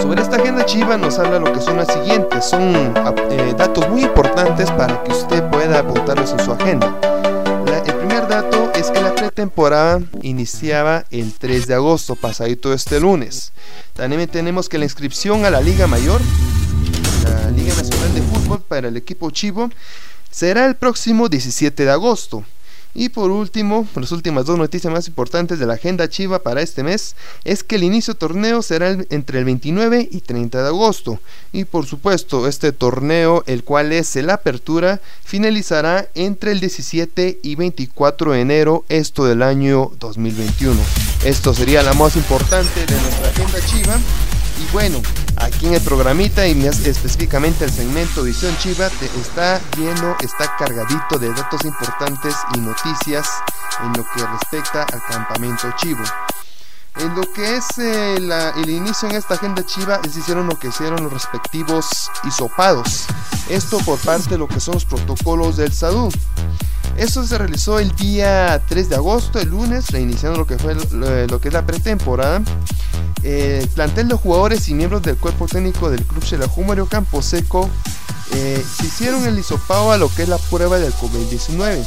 [0.00, 2.74] Sobre esta agenda chiva nos habla lo que son las siguientes, son
[3.30, 7.17] eh, datos muy importantes para que usted pueda apuntarlos en su agenda.
[8.90, 13.52] Que la pretemporada iniciaba el 3 de agosto, pasadito este lunes.
[13.94, 16.20] También tenemos que la inscripción a la Liga Mayor,
[17.24, 19.70] la Liga Nacional de Fútbol para el equipo Chivo,
[20.30, 22.44] será el próximo 17 de agosto.
[22.94, 26.82] Y por último, las últimas dos noticias más importantes de la agenda chiva para este
[26.82, 27.14] mes
[27.44, 31.20] es que el inicio del torneo será entre el 29 y 30 de agosto.
[31.52, 37.54] Y por supuesto, este torneo, el cual es la apertura, finalizará entre el 17 y
[37.54, 40.80] 24 de enero, esto del año 2021.
[41.24, 43.98] Esto sería la más importante de nuestra agenda chiva.
[44.60, 45.00] Y bueno,
[45.36, 50.56] aquí en el programita y más específicamente el segmento Visión Chiva te está lleno, está
[50.56, 53.28] cargadito de datos importantes y noticias
[53.84, 56.02] en lo que respecta al campamento Chivo.
[56.96, 60.68] En lo que es eh, el inicio en esta agenda chiva, es hicieron lo que
[60.68, 63.06] hicieron los respectivos hisopados.
[63.48, 66.10] Esto por parte de lo que son los protocolos del SADU.
[66.98, 71.40] Esto se realizó el día 3 de agosto, el lunes, reiniciando lo que fue lo,
[71.40, 72.42] que es la pretemporada.
[73.22, 77.70] El plantel de jugadores y miembros del cuerpo técnico del club Xelajú Mario Camposeco
[78.32, 81.84] eh, se hicieron el hisopado a lo que es la prueba del COVID-19.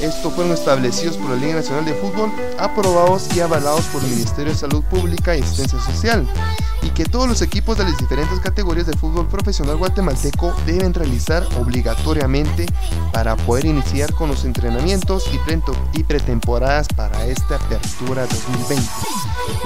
[0.00, 4.52] Estos fueron establecidos por la Liga Nacional de Fútbol, aprobados y avalados por el Ministerio
[4.52, 6.28] de Salud Pública y Asistencia Social,
[6.82, 11.46] y que todos los equipos de las diferentes categorías de fútbol profesional guatemalteco deben realizar
[11.58, 12.66] obligatoriamente
[13.10, 18.84] para poder iniciar con los entrenamientos y, pretemporadas para esta apertura 2020.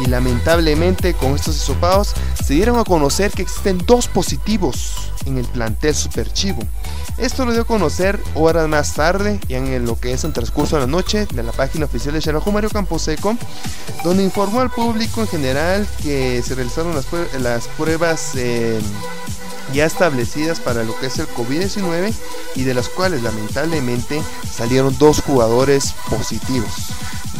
[0.05, 2.15] Y lamentablemente con estos hisopados
[2.45, 6.63] se dieron a conocer que existen dos positivos en el plantel Superchivo.
[7.21, 10.77] Esto lo dio a conocer horas más tarde, ya en lo que es el transcurso
[10.77, 13.37] de la noche, de la página oficial de Xelajú Mario Camposeco,
[14.03, 17.07] donde informó al público en general que se realizaron las,
[17.39, 18.81] las pruebas eh,
[19.75, 22.15] ya establecidas para lo que es el COVID-19
[22.57, 26.71] y de las cuales lamentablemente salieron dos jugadores positivos.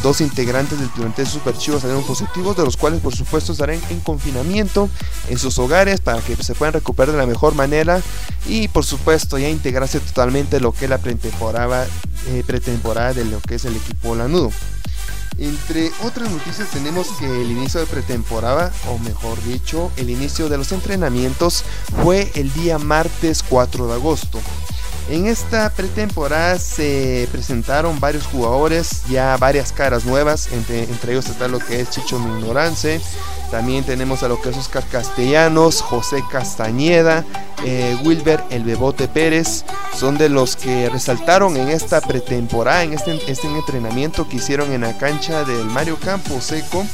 [0.03, 4.89] Dos integrantes del plantel Super salieron positivos, de los cuales por supuesto estarán en confinamiento
[5.29, 8.01] en sus hogares para que se puedan recuperar de la mejor manera
[8.47, 11.87] y por supuesto ya integrarse totalmente lo que es la pretemporada,
[12.29, 14.51] eh, pretemporada de lo que es el equipo Lanudo.
[15.37, 20.57] Entre otras noticias tenemos que el inicio de pretemporada, o mejor dicho, el inicio de
[20.57, 21.63] los entrenamientos
[22.03, 24.39] fue el día martes 4 de agosto.
[25.09, 31.59] En esta pretemporada se presentaron varios jugadores, ya varias caras nuevas, entre, ellos está lo
[31.59, 33.01] que es Chicho Mignorance,
[33.49, 37.25] también tenemos a lo que es Oscar Castellanos, José Castañeda,
[37.65, 39.65] eh, Wilber El Bebote Pérez,
[39.97, 44.81] son de los que resaltaron en esta pretemporada, en este, este entrenamiento que hicieron en
[44.81, 46.85] la cancha del Mario Campo Seco.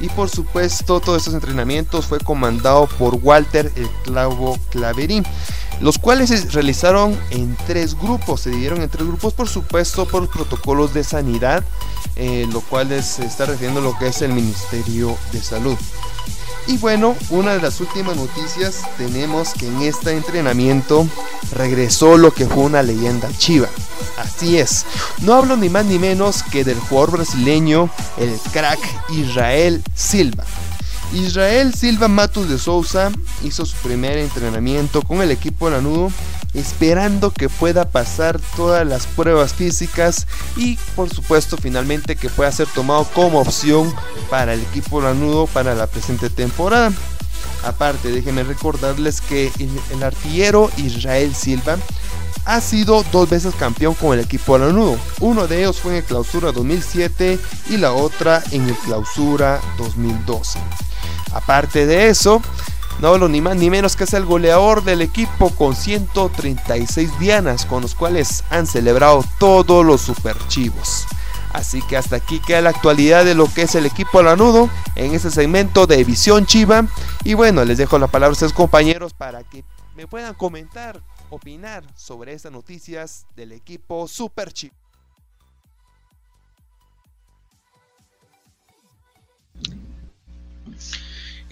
[0.00, 5.24] Y por supuesto, todos estos entrenamientos fue comandado por Walter el Clavo Claverín
[5.80, 10.28] los cuales se realizaron en tres grupos, se dividieron en tres grupos por supuesto por
[10.28, 11.64] protocolos de sanidad,
[12.16, 15.76] eh, lo cual se está refiriendo a lo que es el Ministerio de Salud.
[16.66, 21.06] Y bueno, una de las últimas noticias tenemos que en este entrenamiento
[21.52, 23.68] regresó lo que fue una leyenda chiva.
[24.16, 24.86] Así es,
[25.20, 28.78] no hablo ni más ni menos que del jugador brasileño, el crack
[29.10, 30.44] Israel Silva.
[31.12, 33.10] Israel Silva Matos de Souza
[33.42, 36.10] hizo su primer entrenamiento con el equipo Lanudo,
[36.54, 40.26] esperando que pueda pasar todas las pruebas físicas
[40.56, 43.92] y por supuesto finalmente que pueda ser tomado como opción
[44.30, 46.92] para el equipo Lanudo para la presente temporada.
[47.64, 49.50] Aparte, déjenme recordarles que
[49.90, 51.78] el artillero Israel Silva
[52.44, 54.98] ha sido dos veces campeón con el equipo Lanudo.
[55.20, 57.38] Uno de ellos fue en el clausura 2007
[57.70, 60.58] y la otra en el clausura 2012.
[61.32, 62.42] Aparte de eso,
[63.00, 67.66] no hablo ni más ni menos que es el goleador del equipo con 136 dianas,
[67.66, 71.06] con los cuales han celebrado todos los superchivos.
[71.52, 75.14] Así que hasta aquí queda la actualidad de lo que es el equipo lanudo en
[75.14, 76.86] este segmento de Visión Chiva.
[77.22, 79.64] Y bueno, les dejo la palabra a ustedes compañeros para que
[79.94, 84.83] me puedan comentar, opinar sobre estas noticias del equipo Super Chivo.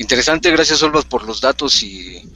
[0.02, 2.28] Interesante, gracias Olvas por los datos y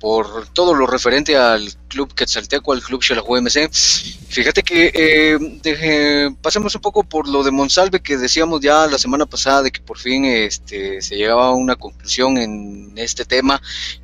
[0.00, 3.70] por todo lo referente al club Quetzalteco, al club Xelajú MC.
[3.72, 9.26] Fíjate que eh, pasemos un poco por lo de Monsalve que decíamos ya la semana
[9.26, 13.62] pasada de que por fin este, se llegaba a una conclusión en este tema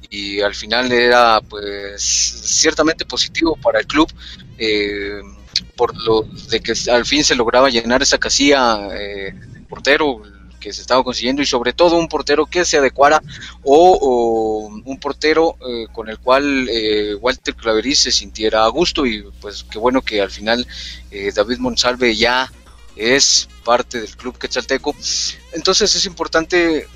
[0.08, 4.08] y al final era pues ciertamente positivo para el club.
[4.56, 5.20] Eh,
[5.76, 9.34] por lo de que al fin se lograba llenar esa casilla eh,
[9.68, 10.22] portero,
[10.64, 13.22] que se estaba consiguiendo y sobre todo un portero que se adecuara
[13.62, 19.24] o, un portero eh, con el cual eh, Walter Claverí se sintiera a gusto y
[19.42, 20.66] pues qué bueno que al final
[21.10, 22.50] eh, David Monsalve ya
[22.96, 24.96] es parte del club quetzalteco.
[25.52, 26.86] Entonces es importante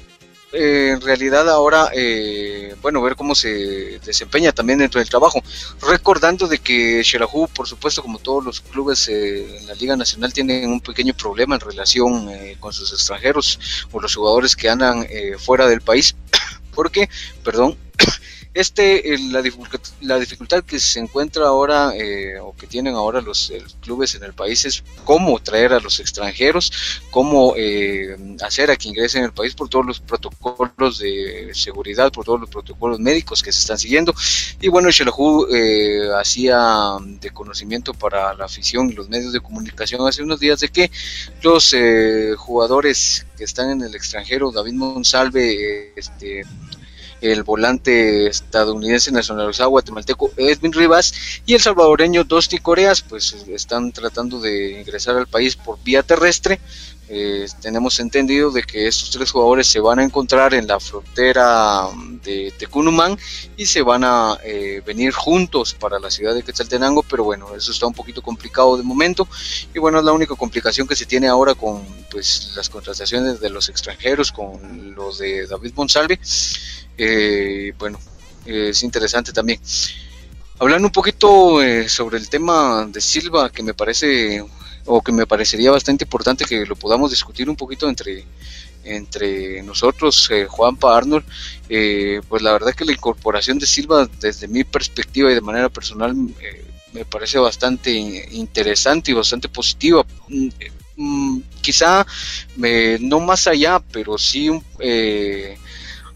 [0.52, 5.42] eh, en realidad ahora, eh, bueno, ver cómo se desempeña también dentro del trabajo.
[5.82, 10.32] Recordando de que Xelajú, por supuesto, como todos los clubes eh, en la Liga Nacional,
[10.32, 12.30] tienen un pequeño problema en relación
[12.60, 13.58] con sus extranjeros
[13.92, 15.06] o los jugadores que andan
[15.38, 16.14] fuera del país.
[16.74, 17.08] Porque,
[17.42, 17.76] perdón,
[18.58, 19.40] este, la,
[20.00, 24.32] la dificultad que se encuentra ahora eh, o que tienen ahora los clubes en el
[24.32, 26.72] país es cómo traer a los extranjeros,
[27.12, 32.24] cómo eh, hacer a que ingresen el país por todos los protocolos de seguridad, por
[32.24, 34.12] todos los protocolos médicos que se están siguiendo.
[34.60, 36.58] Y bueno, Xelajú eh, hacía
[37.00, 40.90] de conocimiento para la afición y los medios de comunicación hace unos días de que
[41.42, 41.76] los
[42.36, 46.42] jugadores que están en el extranjero, David Monsalve, este,
[47.20, 51.12] el volante estadounidense nacionalizado guatemalteco Edwin Rivas
[51.46, 56.60] y el salvadoreño Dosti Coreas, pues están tratando de ingresar al país por vía terrestre.
[57.10, 61.88] Eh, tenemos entendido de que estos tres jugadores se van a encontrar en la frontera
[62.22, 63.18] de Tecunumán
[63.56, 67.72] y se van a eh, venir juntos para la ciudad de Quetzaltenango, pero bueno, eso
[67.72, 69.26] está un poquito complicado de momento
[69.74, 73.48] y bueno, es la única complicación que se tiene ahora con pues las contrataciones de
[73.48, 76.20] los extranjeros, con los de David Monsalve
[76.98, 77.98] eh, bueno,
[78.44, 79.60] es interesante también.
[80.60, 84.44] Hablando un poquito eh, sobre el tema de Silva, que me parece,
[84.86, 88.24] o que me parecería bastante importante que lo podamos discutir un poquito entre,
[88.82, 91.24] entre nosotros, eh, Juanpa Arnold,
[91.68, 95.68] eh, pues la verdad que la incorporación de Silva, desde mi perspectiva y de manera
[95.68, 96.16] personal,
[96.92, 100.04] me parece bastante interesante y bastante positiva.
[100.26, 100.48] Mm,
[100.96, 102.04] mm, quizá
[102.98, 104.50] no más allá, pero sí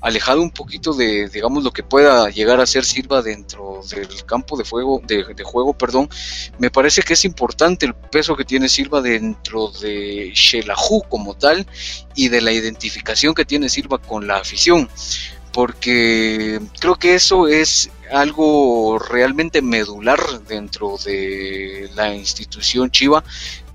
[0.03, 4.57] alejado un poquito de, digamos, lo que pueda llegar a ser Silva dentro del campo
[4.57, 6.11] de, fuego, de, juego, perdón,
[6.59, 11.66] me parece que es importante el peso que tiene Silva dentro de Shelahu como tal
[12.16, 14.88] y de la identificación que tiene Silva con la afición,
[15.53, 23.22] porque creo que eso es algo realmente medular dentro de la institución Chiva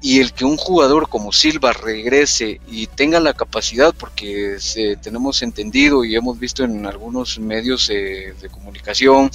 [0.07, 4.55] y el que un jugador como Silva regrese y tenga la capacidad, porque
[5.01, 9.29] tenemos entendido y hemos visto en algunos medios de comunicación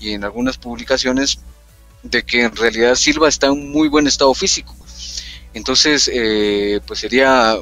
[0.00, 1.38] y en algunas publicaciones
[2.02, 4.74] de que en realidad Silva está en muy buen estado físico.
[5.54, 7.60] Entonces, eh, pues sería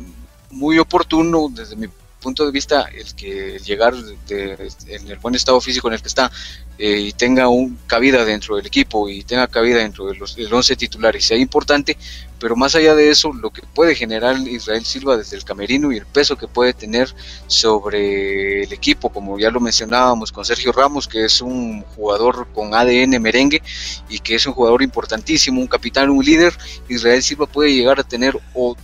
[0.50, 1.88] muy oportuno desde mi
[2.24, 3.92] punto de vista el que llegar
[4.30, 6.32] en el buen estado físico en el que está
[6.78, 10.52] eh, y tenga un cabida dentro del equipo y tenga cabida dentro de los, del
[10.52, 11.98] 11 titular sea importante,
[12.40, 15.98] pero más allá de eso, lo que puede generar Israel Silva desde el camerino y
[15.98, 17.14] el peso que puede tener
[17.46, 22.74] sobre el equipo, como ya lo mencionábamos con Sergio Ramos, que es un jugador con
[22.74, 23.62] ADN merengue
[24.08, 26.54] y que es un jugador importantísimo, un capitán, un líder,
[26.88, 28.74] Israel Silva puede llegar a tener o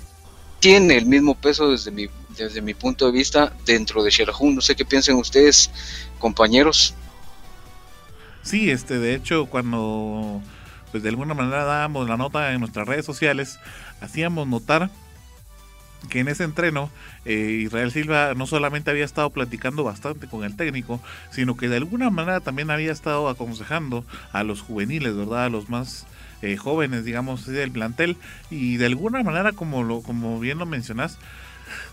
[0.61, 2.09] tiene el mismo peso desde mi,
[2.45, 4.51] desde mi punto de vista dentro de Xelajú.
[4.51, 5.71] No sé qué piensan ustedes,
[6.19, 6.95] compañeros.
[8.43, 10.43] Sí, este, de hecho, cuando
[10.91, 13.59] pues de alguna manera dábamos la nota en nuestras redes sociales,
[14.01, 14.91] hacíamos notar
[16.09, 16.91] que en ese entreno
[17.25, 21.77] eh, Israel Silva no solamente había estado platicando bastante con el técnico, sino que de
[21.77, 25.45] alguna manera también había estado aconsejando a los juveniles, ¿verdad?
[25.45, 26.07] A los más
[26.43, 28.17] eh, jóvenes, digamos, del plantel,
[28.51, 31.19] y de alguna manera, como, lo, como bien lo mencionas,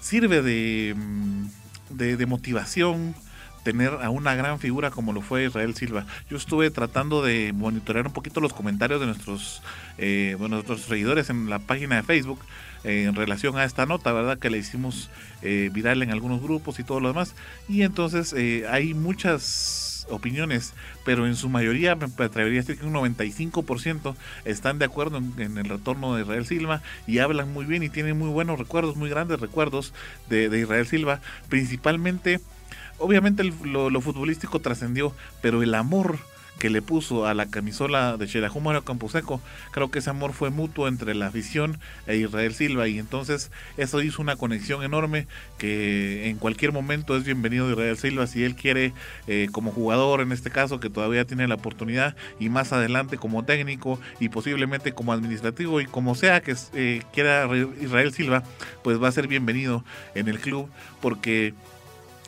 [0.01, 1.45] sirve de, mm,
[1.89, 3.15] de, de motivación,
[3.63, 6.05] tener a una gran figura como lo fue Israel Silva.
[6.29, 9.61] Yo estuve tratando de monitorear un poquito los comentarios de nuestros,
[9.97, 12.39] eh, nuestros seguidores en la página de Facebook
[12.83, 14.37] eh, en relación a esta nota, ¿verdad?
[14.37, 15.09] Que le hicimos
[15.41, 17.35] eh, viral en algunos grupos y todo lo demás.
[17.67, 20.73] Y entonces eh, hay muchas opiniones,
[21.05, 25.57] pero en su mayoría me atrevería a decir que un 95% están de acuerdo en,
[25.57, 29.09] el retorno de Israel Silva y hablan muy bien y tienen muy buenos recuerdos, muy
[29.09, 29.93] grandes recuerdos
[30.29, 32.39] de, de Israel Silva, principalmente
[32.99, 36.19] obviamente lo, futbolístico trascendió, pero el amor
[36.59, 39.41] que le puso a la camisola de Xelajú Camposeco,
[39.71, 44.01] creo que ese amor fue mutuo entre la afición e Israel Silva y entonces eso
[44.01, 45.27] hizo una conexión enorme
[45.57, 48.93] que en cualquier momento es bienvenido Israel Silva si él quiere
[49.27, 53.45] eh, como jugador en este caso que todavía tiene la oportunidad y más adelante como
[53.45, 57.47] técnico y posiblemente como administrativo y como sea que eh, quiera
[57.81, 58.43] Israel Silva
[58.83, 59.83] pues va a ser bienvenido
[60.15, 60.69] en el club
[61.01, 61.53] porque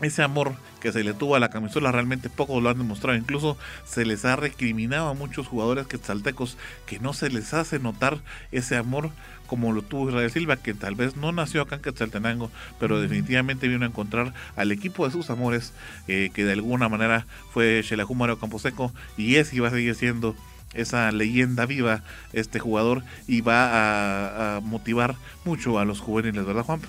[0.02, 3.18] ese amor que se le tuvo a la camisola realmente pocos lo han demostrado.
[3.18, 8.20] Incluso se les ha recriminado a muchos jugadores quetzaltecos que no se les hace notar
[8.52, 9.12] ese amor
[9.50, 13.68] como lo tuvo Israel Silva, que tal vez no nació acá en Quetzaltenango, pero definitivamente
[13.68, 15.74] vino a encontrar al equipo de sus amores,
[16.08, 19.96] eh, que de alguna manera fue Xelajú Mario Camposeco, y es y va a seguir
[19.96, 20.36] siendo
[20.76, 25.16] esa leyenda viva este jugador y va a, a motivar
[25.46, 26.82] mucho a los juveniles, ¿verdad Juan?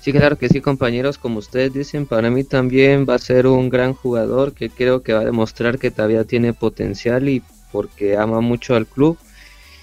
[0.00, 1.18] Sí, claro que sí, compañeros.
[1.18, 5.12] Como ustedes dicen, para mí también va a ser un gran jugador que creo que
[5.12, 9.18] va a demostrar que todavía tiene potencial y porque ama mucho al club.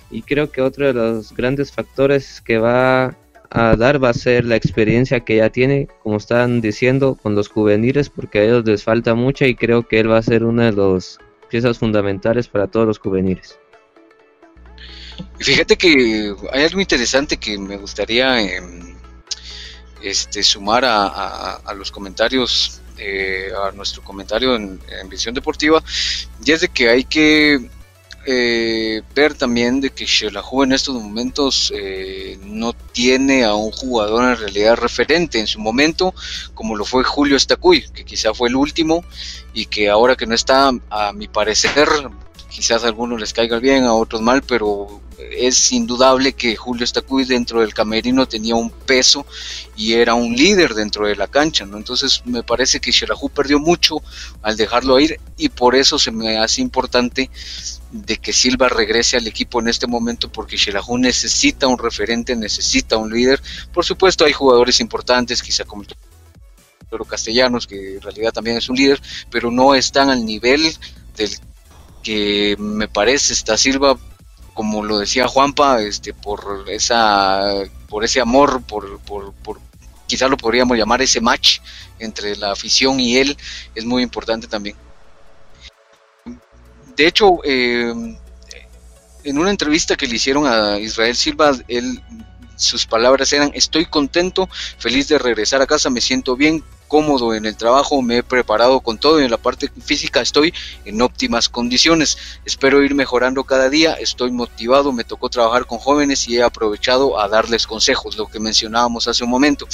[0.09, 3.15] Y creo que otro de los grandes factores que va
[3.49, 7.47] a dar va a ser la experiencia que ya tiene, como están diciendo, con los
[7.47, 10.71] juveniles, porque a ellos les falta mucha y creo que él va a ser una
[10.71, 13.59] de las piezas fundamentales para todos los juveniles.
[15.39, 18.61] Fíjate que hay algo interesante que me gustaría eh,
[20.01, 24.79] este, sumar a, los comentarios, eh, a nuestro comentario en,
[25.09, 25.83] Visión Deportiva,
[26.43, 27.69] y es de que hay que
[28.29, 34.25] eh, ver también de que Shelahu en estos momentos eh, no tiene a un jugador
[34.25, 36.13] en realidad referente en su momento,
[36.53, 39.05] como lo fue Julio Estacuy, que quizá fue el último
[39.53, 41.87] y que ahora que no está, a mi parecer,
[42.57, 47.23] quizás a algunos les caiga bien, a otros mal, pero es indudable que Julio Estacuy
[47.23, 49.27] dentro del camerino tenía un peso
[49.75, 51.77] y era un líder dentro de la cancha, ¿no?
[51.77, 53.97] Entonces me parece que Xelajú perdió mucho
[54.41, 57.29] al dejarlo ir y por eso se me hace importante
[57.91, 62.97] de que Silva regrese al equipo en este momento porque Xelajú necesita un referente, necesita
[62.97, 63.39] un líder.
[63.71, 65.89] Por supuesto hay jugadores importantes, quizá como el
[66.89, 68.99] Toro Castellanos, que en realidad también es un líder,
[69.29, 70.75] pero no están al nivel
[71.15, 71.37] del
[72.07, 73.97] que me parece está Silva
[74.53, 79.59] como lo decía Juanpa, este, por esa, por ese amor, por, por, por
[80.07, 81.59] quizás lo podríamos llamar ese match
[81.99, 83.37] entre la afición y él,
[83.75, 84.77] es muy importante también.
[86.95, 87.93] De hecho, eh,
[89.25, 92.01] en una entrevista que le hicieron a Israel Silva, él,
[92.55, 94.47] sus palabras eran, estoy contento,
[94.79, 98.79] feliz de regresar a casa, me siento bien, cómodo en el trabajo, me he preparado
[98.79, 100.53] con todo y en la parte física estoy
[100.85, 102.17] en óptimas condiciones.
[102.45, 107.19] Espero ir mejorando cada día, estoy motivado, me tocó trabajar con jóvenes y he aprovechado
[107.19, 109.67] a darles consejos, lo que mencionábamos hace un momento.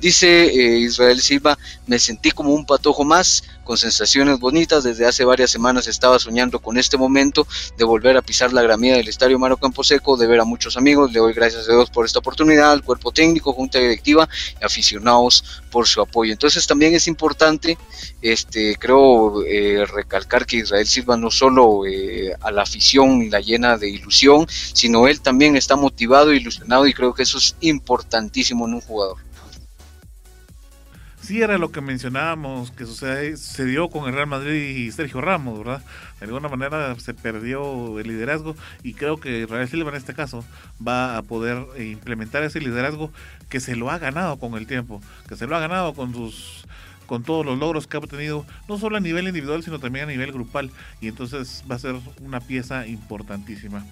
[0.00, 4.82] Dice eh, Israel Silva, me sentí como un patojo más, con sensaciones bonitas.
[4.82, 7.46] Desde hace varias semanas estaba soñando con este momento
[7.78, 11.12] de volver a pisar la gramía del Estadio Maro Camposeco, de ver a muchos amigos.
[11.12, 14.28] Le doy gracias a Dios por esta oportunidad, al cuerpo técnico, junta directiva
[14.60, 16.32] y aficionados por su apoyo.
[16.32, 17.78] Entonces también es importante,
[18.20, 23.78] este, creo, eh, recalcar que Israel Silva no solo eh, a la afición la llena
[23.78, 28.74] de ilusión, sino él también está motivado, ilusionado y creo que eso es importantísimo en
[28.74, 29.29] un jugador
[31.30, 35.80] sí era lo que mencionábamos que sucedió con el Real Madrid y Sergio Ramos, ¿verdad?
[36.18, 40.44] De alguna manera se perdió el liderazgo y creo que Real Silva en este caso
[40.84, 43.12] va a poder implementar ese liderazgo
[43.48, 46.64] que se lo ha ganado con el tiempo, que se lo ha ganado con sus
[47.06, 50.12] con todos los logros que ha obtenido, no solo a nivel individual, sino también a
[50.12, 53.86] nivel grupal, y entonces va a ser una pieza importantísima.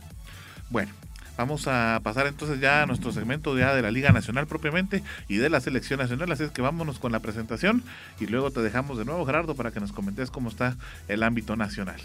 [0.70, 0.92] Bueno,
[1.38, 5.36] Vamos a pasar entonces ya a nuestro segmento ya de la Liga Nacional propiamente y
[5.36, 6.32] de la Selección Nacional.
[6.32, 7.84] Así es que vámonos con la presentación
[8.18, 10.76] y luego te dejamos de nuevo, Gerardo, para que nos comentes cómo está
[11.06, 12.00] el ámbito nacional.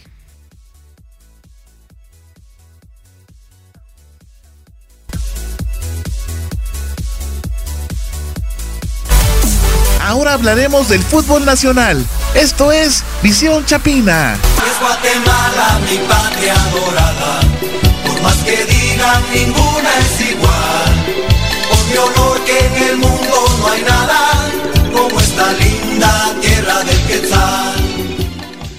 [9.99, 12.05] Ahora hablaremos del fútbol nacional.
[12.35, 14.35] Esto es Visión Chapina.
[14.35, 16.53] Es Guatemala, mi patria
[18.23, 20.93] más que digan ninguna es igual.
[21.69, 24.51] Por mi que en el mundo no hay nada
[24.93, 27.75] como esta linda tierra del Quetzal.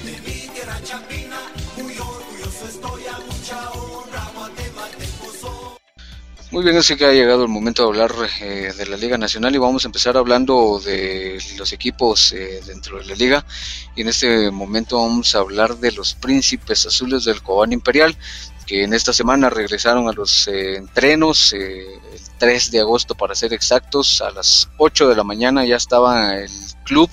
[0.04, 1.38] De mi tierra chapina,
[1.76, 4.24] muy orgulloso estoy a mucha honra,
[6.50, 9.54] Muy bien, así que ha llegado el momento de hablar eh, de la Liga Nacional
[9.54, 13.44] y vamos a empezar hablando de los equipos eh, dentro de la Liga.
[13.96, 18.16] Y en este momento vamos a hablar de los príncipes azules del Cobán Imperial,
[18.66, 22.00] que en esta semana regresaron a los eh, entrenos, el
[22.38, 26.50] 3 de agosto para ser exactos, a las 8 de la mañana ya estaba el
[26.84, 27.10] club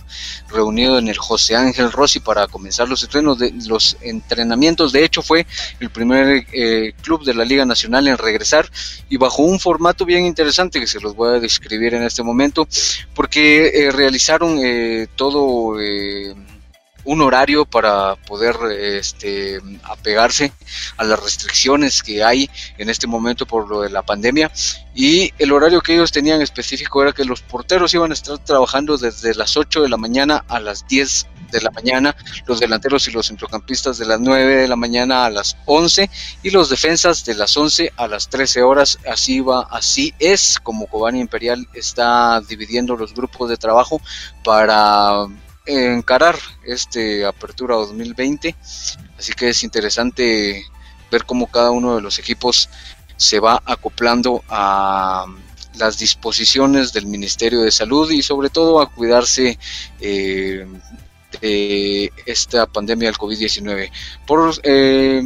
[0.49, 4.91] reunido en el José Ángel Rossi para comenzar los entrenos de los entrenamientos.
[4.91, 5.47] De hecho, fue
[5.79, 8.69] el primer eh, club de la Liga Nacional en regresar
[9.09, 12.67] y bajo un formato bien interesante que se los voy a describir en este momento,
[13.15, 15.79] porque eh, realizaron eh, todo
[17.03, 20.51] un horario para poder este, apegarse
[20.97, 24.51] a las restricciones que hay en este momento por lo de la pandemia.
[24.93, 28.97] Y el horario que ellos tenían específico era que los porteros iban a estar trabajando
[28.97, 33.11] desde las 8 de la mañana a las 10 de la mañana, los delanteros y
[33.11, 36.09] los centrocampistas de las 9 de la mañana a las 11
[36.43, 40.87] y los defensas de las 11 a las 13 horas, así va, así es como
[40.87, 44.01] Cobani Imperial está dividiendo los grupos de trabajo
[44.43, 45.27] para
[45.65, 48.55] encarar este Apertura 2020.
[49.17, 50.65] Así que es interesante
[51.11, 52.69] ver cómo cada uno de los equipos
[53.17, 55.25] se va acoplando a
[55.77, 59.57] las disposiciones del Ministerio de Salud y sobre todo a cuidarse
[59.99, 60.67] eh,
[61.39, 63.91] de esta pandemia del COVID-19.
[64.25, 65.21] Por eh,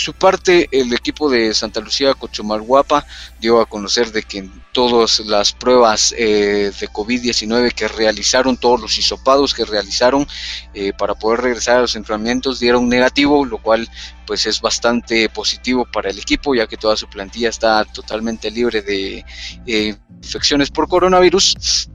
[0.00, 3.06] su parte, el equipo de Santa Lucía Cochumalguapa
[3.38, 8.98] dio a conocer de que todas las pruebas eh, de COVID-19 que realizaron, todos los
[8.98, 10.26] hisopados que realizaron
[10.74, 13.88] eh, para poder regresar a los entrenamientos dieron negativo, lo cual
[14.26, 18.80] pues es bastante positivo para el equipo ya que toda su plantilla está totalmente libre
[18.80, 19.24] de
[19.66, 21.89] eh, infecciones por coronavirus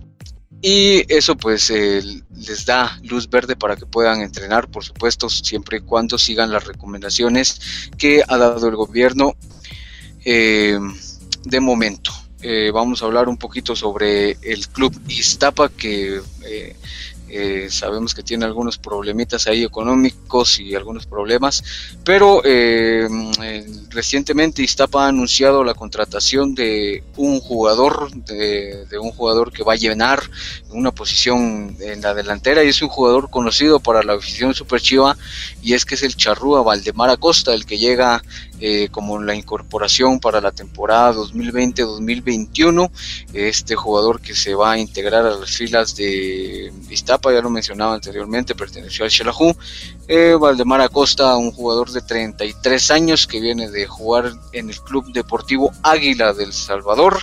[0.67, 5.81] y eso pues les da luz verde para que puedan entrenar, por supuesto, siempre y
[5.81, 9.35] cuando sigan las recomendaciones que ha dado el gobierno
[10.25, 10.79] eh,
[11.43, 12.11] de momento.
[12.41, 16.19] Eh, vamos a hablar un poquito sobre el club Iztapa que
[17.37, 21.63] eh, sabemos que tiene algunos problemitas ahí económicos y algunos problemas,
[22.05, 23.09] pero eh,
[23.89, 29.75] recientemente Iztapa ha anunciado la contratación de un jugador, de, un jugador que va a
[29.75, 30.23] llenar
[30.69, 35.17] una posición en la delantera y es un jugador conocido para la afición super chiva
[35.61, 38.23] y es que es el charrúa Valdemar Acosta, el que llega
[38.59, 42.89] eh, como la incorporación para la temporada 2020-2021.
[43.33, 47.95] Este jugador que se va a integrar a las filas de Iztapa, ya lo mencionaba
[47.95, 49.55] anteriormente, perteneció al Xelajú.
[50.07, 55.11] Eh, Valdemar Acosta, un jugador de 33 años que viene de jugar en el Club
[55.11, 57.17] Deportivo Águila del Salvador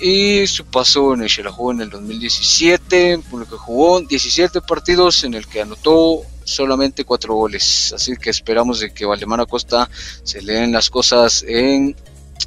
[0.00, 5.24] y su paso en el Xelajú en el 2017, con lo que jugó 17 partidos
[5.24, 7.92] en el que anotó solamente cuatro goles.
[7.94, 9.88] Así que esperamos de que Valdemar Acosta
[10.22, 11.96] se le den las cosas en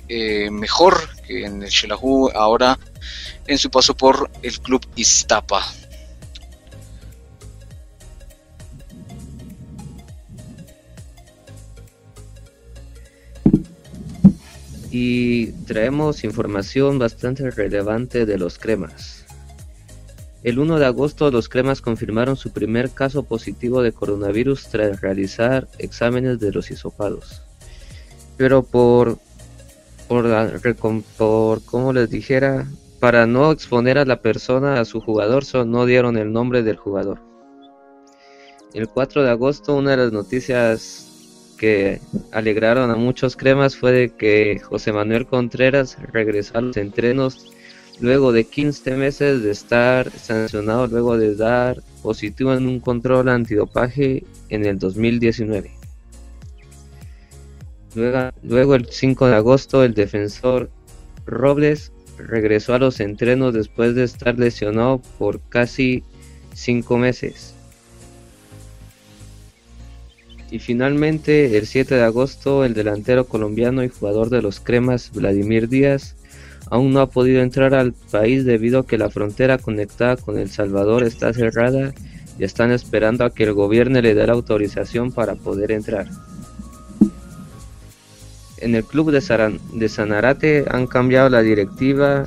[0.10, 0.96] eh, mejor
[1.26, 2.78] que en el Shelahu ahora
[3.48, 5.64] en su paso por el club Iztapa.
[14.92, 19.23] Y traemos información bastante relevante de los cremas.
[20.44, 25.70] El 1 de agosto los cremas confirmaron su primer caso positivo de coronavirus tras realizar
[25.80, 27.42] exámenes de los hisopados.
[28.36, 29.20] Pero por,
[30.10, 30.26] por,
[31.18, 32.68] por como les dijera,
[33.00, 37.20] para no exponer a la persona a su jugador, no dieron el nombre del jugador.
[38.74, 42.02] El 4 de agosto una de las noticias que
[42.34, 47.54] alegraron a muchos cremas fue de que José Manuel Contreras regresó a los entrenos
[48.00, 54.24] luego de 15 meses de estar sancionado luego de dar positivo en un control antidopaje
[54.50, 55.72] en el 2019.
[57.96, 60.72] Luego, el 5 de agosto el defensor
[61.26, 66.04] Robles regresó a los entrenos después de estar lesionado por casi
[66.54, 67.54] 5 meses.
[70.50, 75.68] Y finalmente el 7 de agosto el delantero colombiano y jugador de los Cremas Vladimir
[75.68, 76.16] Díaz
[76.74, 80.50] aún no ha podido entrar al país debido a que la frontera conectada con El
[80.50, 81.94] Salvador está cerrada
[82.40, 86.08] y están esperando a que el gobierno le dé la autorización para poder entrar.
[88.58, 92.26] En el club de, Sanarate han cambiado la directiva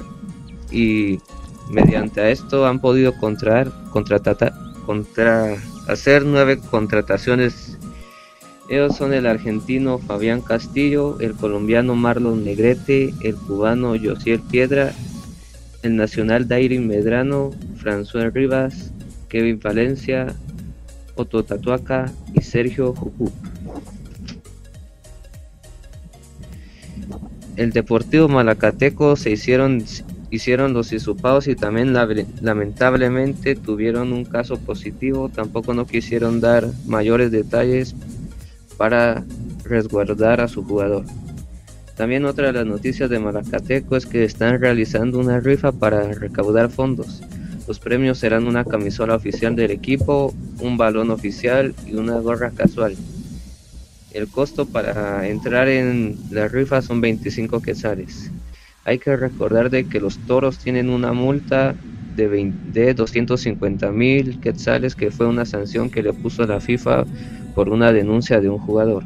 [0.71, 1.19] y
[1.69, 3.73] mediante esto han podido contratar,
[4.87, 5.57] contra,
[5.89, 7.76] hacer nueve contrataciones
[8.69, 14.93] ellos son el argentino Fabián Castillo, el colombiano Marlon Negrete, el cubano Josiel Piedra,
[15.83, 18.93] el nacional Dairin Medrano, François Rivas,
[19.29, 20.35] Kevin Valencia,
[21.15, 23.31] Otto Tatuaca y Sergio Juju.
[27.57, 29.83] El Deportivo Malacateco se hicieron,
[30.31, 31.95] hicieron los isupados y también
[32.43, 35.31] lamentablemente tuvieron un caso positivo.
[35.31, 37.95] Tampoco no quisieron dar mayores detalles
[38.77, 39.25] para
[39.65, 41.05] resguardar a su jugador.
[41.97, 46.71] También otra de las noticias de Malacateco es que están realizando una rifa para recaudar
[46.71, 47.23] fondos.
[47.67, 52.95] Los premios serán una camisola oficial del equipo, un balón oficial y una gorra casual.
[54.13, 58.31] El costo para entrar en la rifa son 25 quetzales.
[58.85, 61.75] Hay que recordar de que los toros tienen una multa
[62.15, 67.05] de, de 250 mil quetzales que fue una sanción que le puso la FIFA
[67.57, 69.03] por una denuncia de un jugador.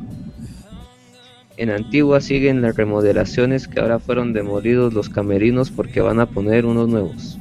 [1.56, 6.66] En Antigua siguen las remodelaciones que ahora fueron demolidos los camerinos porque van a poner
[6.66, 7.38] unos nuevos.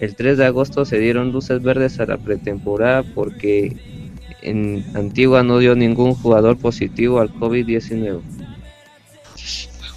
[0.00, 3.76] El 3 de agosto se dieron luces verdes a la pretemporada porque
[4.40, 8.20] en Antigua no dio ningún jugador positivo al COVID-19.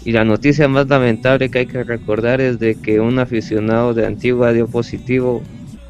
[0.04, 4.06] Y la noticia más lamentable que hay que recordar es de que un aficionado de
[4.06, 5.42] Antigua dio positivo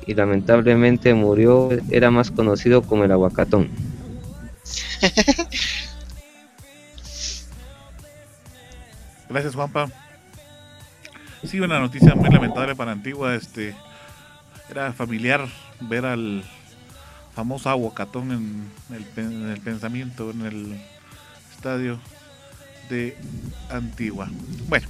[0.06, 3.70] y lamentablemente murió, era más conocido como el aguacatón.
[9.30, 9.90] Gracias Juanpa.
[11.44, 13.76] Sí, una noticia muy lamentable para Antigua, este
[14.70, 15.48] era familiar
[15.82, 16.44] ver al
[17.36, 19.04] famoso aguacatón en el,
[19.60, 20.82] pensamiento, en el
[21.56, 22.00] estadio
[22.90, 23.18] de
[23.70, 24.30] Antigua.
[24.68, 24.88] Bueno,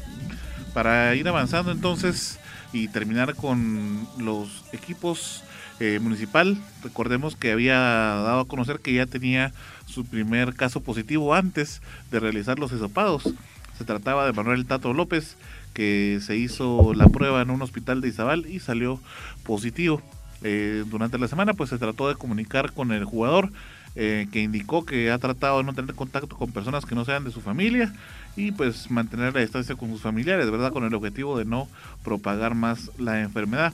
[0.73, 2.39] para ir avanzando entonces
[2.71, 5.43] y terminar con los equipos
[5.79, 9.51] eh, municipal, recordemos que había dado a conocer que ya tenía
[9.85, 13.33] su primer caso positivo antes de realizar los esopados.
[13.77, 15.35] Se trataba de Manuel Tato López,
[15.73, 18.99] que se hizo la prueba en un hospital de Izabal y salió
[19.43, 20.01] positivo.
[20.43, 23.51] Eh, durante la semana pues se trató de comunicar con el jugador
[23.97, 27.23] eh, que indicó que ha tratado de no tener contacto con personas que no sean
[27.23, 27.93] de su familia
[28.35, 30.73] y pues mantener la distancia con sus familiares, ¿verdad?
[30.73, 31.69] Con el objetivo de no
[32.03, 33.73] propagar más la enfermedad.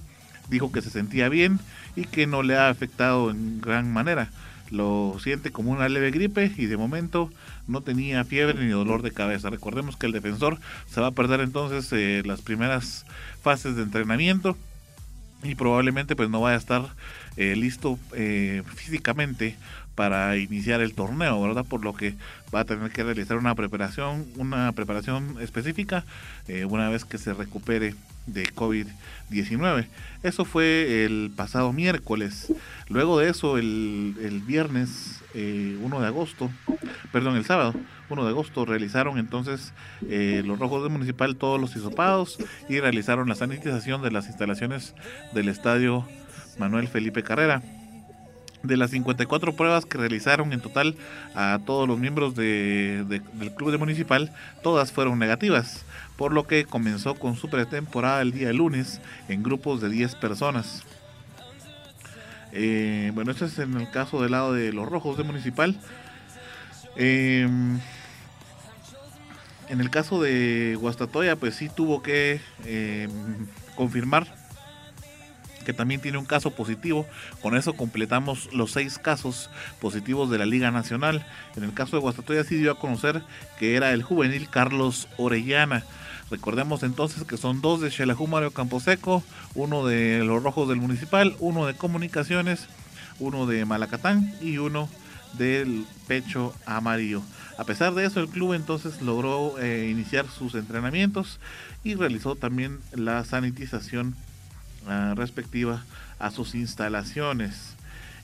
[0.50, 1.60] Dijo que se sentía bien
[1.96, 4.30] y que no le ha afectado en gran manera.
[4.72, 7.30] Lo siente como una leve gripe y de momento
[7.68, 9.50] no tenía fiebre ni dolor de cabeza.
[9.50, 13.06] Recordemos que el defensor se va a perder entonces eh, las primeras
[13.42, 14.58] fases de entrenamiento
[15.44, 16.84] y probablemente pues no vaya a estar
[17.36, 19.58] eh, listo eh, físicamente
[19.96, 21.66] para iniciar el torneo, ¿verdad?
[21.66, 22.16] Por lo que
[22.56, 26.06] va a tener que realizar una preparación, una preparación específica
[26.70, 27.94] una vez que se recupere
[28.34, 29.88] de COVID-19.
[30.24, 32.54] Eso fue el pasado miércoles.
[32.90, 36.50] Luego de eso, el, el viernes 1 eh, de agosto,
[37.12, 37.74] perdón, el sábado
[38.10, 39.74] 1 de agosto, realizaron entonces
[40.10, 44.94] eh, los rojos de municipal todos los hisopados y realizaron la sanitización de las instalaciones
[45.34, 46.06] del estadio
[46.58, 47.62] Manuel Felipe Carrera.
[48.64, 50.96] De las 54 pruebas que realizaron en total
[51.34, 54.32] a todos los miembros de, del club de municipal,
[54.62, 55.84] todas fueron negativas
[56.22, 60.84] por lo que comenzó con su pretemporada el día lunes en grupos de 10 personas.
[62.52, 65.76] Eh, bueno, esto es en el caso del lado de los rojos de Municipal.
[66.96, 67.80] Em,
[69.70, 73.10] en el caso de Guastatoya, pues sí tuvo que em,
[73.76, 74.28] confirmar
[75.64, 77.06] que también tiene un caso positivo.
[77.42, 79.50] Con eso completamos los seis casos
[79.80, 81.26] positivos de la Liga Nacional.
[81.56, 83.22] En el caso de Guastatoya sí dio a conocer
[83.60, 85.84] que era el juvenil Carlos Orellana.
[86.30, 89.22] Recordemos entonces que son dos de Xelajú Mario Camposeco,
[89.54, 92.68] uno de los Rojos del Municipal, uno de Comunicaciones,
[93.20, 94.88] uno de Malacatán y uno
[95.38, 97.22] del Pecho Amarillo.
[97.58, 101.40] A pesar de eso, el club entonces logró eh, iniciar sus entrenamientos
[101.84, 104.16] y realizó también la sanitización
[104.88, 105.84] ah, respectiva
[106.20, 107.76] a sus instalaciones.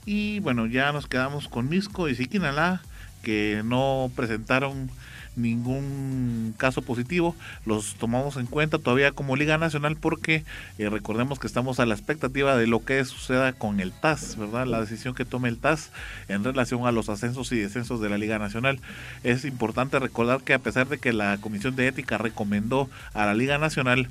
[0.06, 2.80] Y bueno, ya nos quedamos con Misco y Siquinalá,
[3.22, 4.90] que no presentaron
[5.38, 7.34] ningún caso positivo,
[7.64, 10.44] los tomamos en cuenta todavía como Liga Nacional porque
[10.78, 14.66] eh, recordemos que estamos a la expectativa de lo que suceda con el TAS, ¿verdad?
[14.66, 15.90] La decisión que tome el TAS
[16.28, 18.80] en relación a los ascensos y descensos de la Liga Nacional.
[19.24, 23.34] Es importante recordar que a pesar de que la Comisión de Ética recomendó a la
[23.34, 24.08] Liga Nacional,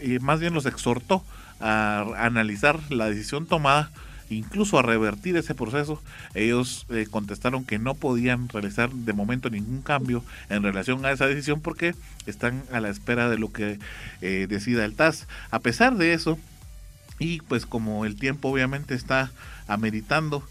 [0.00, 1.22] y más bien los exhortó
[1.62, 3.90] a analizar la decisión tomada,
[4.28, 6.02] incluso a revertir ese proceso,
[6.34, 11.26] ellos eh, contestaron que no podían realizar de momento ningún cambio en relación a esa
[11.26, 11.94] decisión porque
[12.26, 13.78] están a la espera de lo que
[14.20, 15.28] eh, decida el TAS.
[15.50, 16.38] A pesar de eso,
[17.18, 19.30] y pues como el tiempo obviamente está
[19.68, 20.42] ameritando,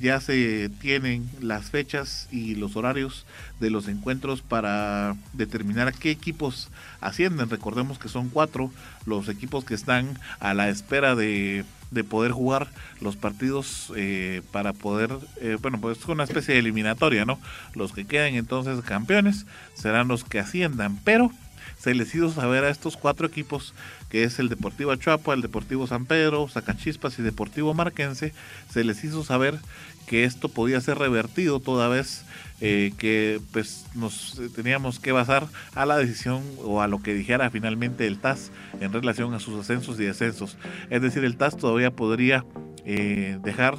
[0.00, 3.24] ya se tienen las fechas y los horarios
[3.60, 6.68] de los encuentros para determinar qué equipos
[7.00, 7.48] ascienden.
[7.48, 8.72] Recordemos que son cuatro
[9.06, 11.64] los equipos que están a la espera de,
[12.08, 12.68] poder jugar
[13.00, 15.10] los partidos eh, para poder,
[15.40, 17.38] eh, bueno, pues es una especie de eliminatoria, ¿no?
[17.74, 21.30] Los que queden entonces campeones serán los que asciendan, pero
[21.78, 23.74] se les hizo saber a estos cuatro equipos,
[24.08, 28.32] que es el Deportivo Achuapa, el Deportivo San Pedro, Zacachispas y Deportivo Marquense,
[28.70, 29.58] se les hizo saber
[30.06, 32.24] que esto podía ser revertido toda vez
[32.60, 37.50] eh, que pues nos teníamos que basar a la decisión o a lo que dijera
[37.50, 38.50] finalmente el TAS
[38.80, 40.56] en relación a sus ascensos y descensos.
[40.90, 42.44] Es decir, el TAS todavía podría
[42.84, 43.78] eh, dejar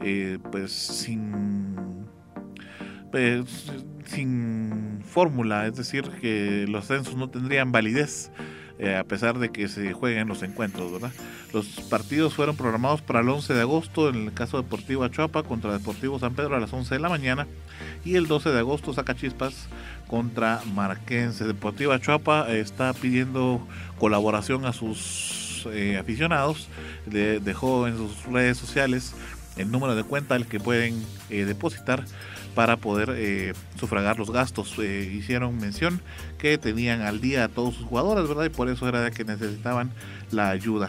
[0.00, 2.06] eh, pues sin
[3.10, 3.72] pues,
[4.04, 8.30] sin fórmula, es decir, que los ascensos no tendrían validez
[8.78, 11.10] eh, a pesar de que se jueguen los encuentros, ¿verdad?
[11.54, 15.72] Los partidos fueron programados para el 11 de agosto, en el caso Deportivo Achuapa contra
[15.72, 17.46] Deportivo San Pedro a las 11 de la mañana,
[18.04, 19.68] y el 12 de agosto Chispas
[20.08, 21.46] contra Marquense.
[21.46, 23.66] Deportivo Achuapa está pidiendo
[23.98, 26.68] colaboración a sus eh, aficionados,
[27.06, 29.14] dejó en sus redes sociales
[29.56, 32.04] el número de cuenta al que pueden eh, depositar
[32.56, 34.74] para poder eh, sufragar los gastos.
[34.78, 36.00] Eh, hicieron mención
[36.38, 38.46] que tenían al día a todos sus jugadores, ¿verdad?
[38.46, 39.90] Y por eso era que necesitaban
[40.32, 40.88] la ayuda.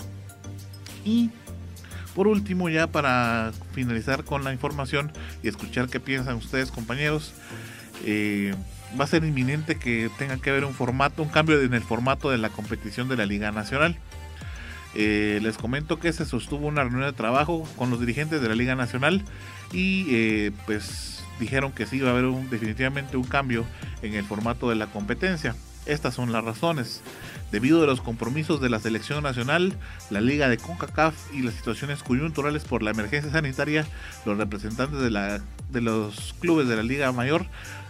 [1.04, 1.30] Y
[2.16, 5.12] por último, ya para finalizar con la información
[5.44, 7.34] y escuchar qué piensan ustedes, compañeros,
[8.06, 8.56] eh,
[8.98, 12.30] va a ser inminente que tenga que haber un formato, un cambio en el formato
[12.30, 13.98] de la competición de la Liga Nacional.
[14.96, 18.76] les comento que se sostuvo una reunión de trabajo con los dirigentes de la Liga
[18.76, 19.22] Nacional
[19.74, 23.66] y pues dijeron que sí iba a haber definitivamente un cambio
[24.02, 25.56] en el formato de la competencia.
[25.86, 27.02] Estas son las razones.
[27.52, 29.74] Debido a los compromisos de la selección nacional,
[30.10, 33.88] la liga de CONCACAF y las situaciones coyunturales por la emergencia sanitaria,
[34.26, 35.40] los representantes de, la,
[35.72, 37.46] de los clubes de la liga mayor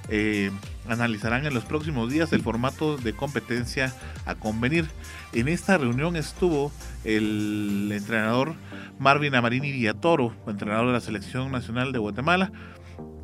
[0.09, 0.51] eh,
[0.87, 3.93] analizarán en los próximos días el formato de competencia
[4.25, 4.87] a convenir.
[5.33, 6.71] En esta reunión estuvo
[7.03, 8.53] el entrenador
[8.99, 12.51] Marvin Amarini Villatoro, entrenador de la selección nacional de Guatemala,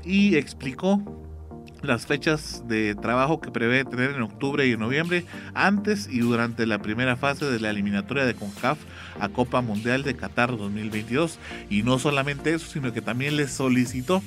[0.06, 1.02] y explicó
[1.84, 6.80] las fechas de trabajo que prevé tener en octubre y noviembre, antes y durante la
[6.80, 8.80] primera fase de la eliminatoria de CONCAF
[9.20, 11.40] a Copa Mundial de Qatar 2022.
[11.70, 14.24] Y no solamente eso, sino que también les solicitó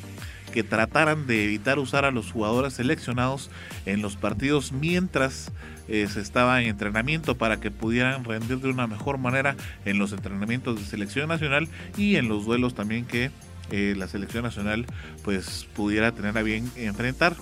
[0.52, 3.50] que trataran de evitar usar a los jugadores seleccionados
[3.84, 5.52] en los partidos mientras
[5.88, 10.12] eh, se estaba en entrenamiento para que pudieran rendir de una mejor manera en los
[10.12, 13.30] entrenamientos de selección nacional y en los duelos también que
[13.70, 14.86] eh, la selección nacional
[15.24, 17.36] pues pudiera tener a bien enfrentar.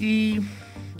[0.00, 0.40] Y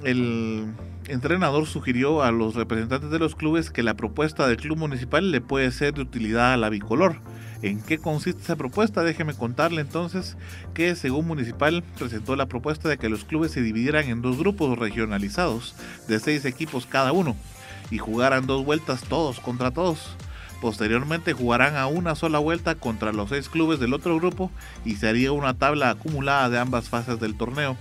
[0.05, 0.67] el
[1.07, 5.41] entrenador sugirió a los representantes de los clubes que la propuesta del club municipal le
[5.41, 7.17] puede ser de utilidad a la bicolor.
[7.61, 9.03] ¿En qué consiste esa propuesta?
[9.03, 10.37] Déjeme contarle entonces
[10.75, 14.79] que según Municipal presentó la propuesta de que los clubes se dividieran en dos grupos
[14.79, 15.75] regionalizados
[16.07, 17.35] de seis equipos cada uno
[17.91, 20.17] y jugaran dos vueltas todos contra todos.
[20.61, 24.51] Posteriormente jugarán a una sola vuelta contra los seis clubes del otro grupo
[24.85, 27.77] y se haría una tabla acumulada de ambas fases del torneo.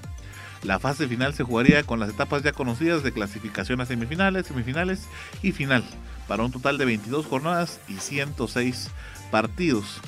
[0.64, 5.08] La fase final se jugaría con las etapas ya conocidas de clasificación a semifinales, semifinales
[5.42, 5.84] y final,
[6.28, 8.90] para un total de 22 jornadas y 106
[9.32, 10.02] partidos.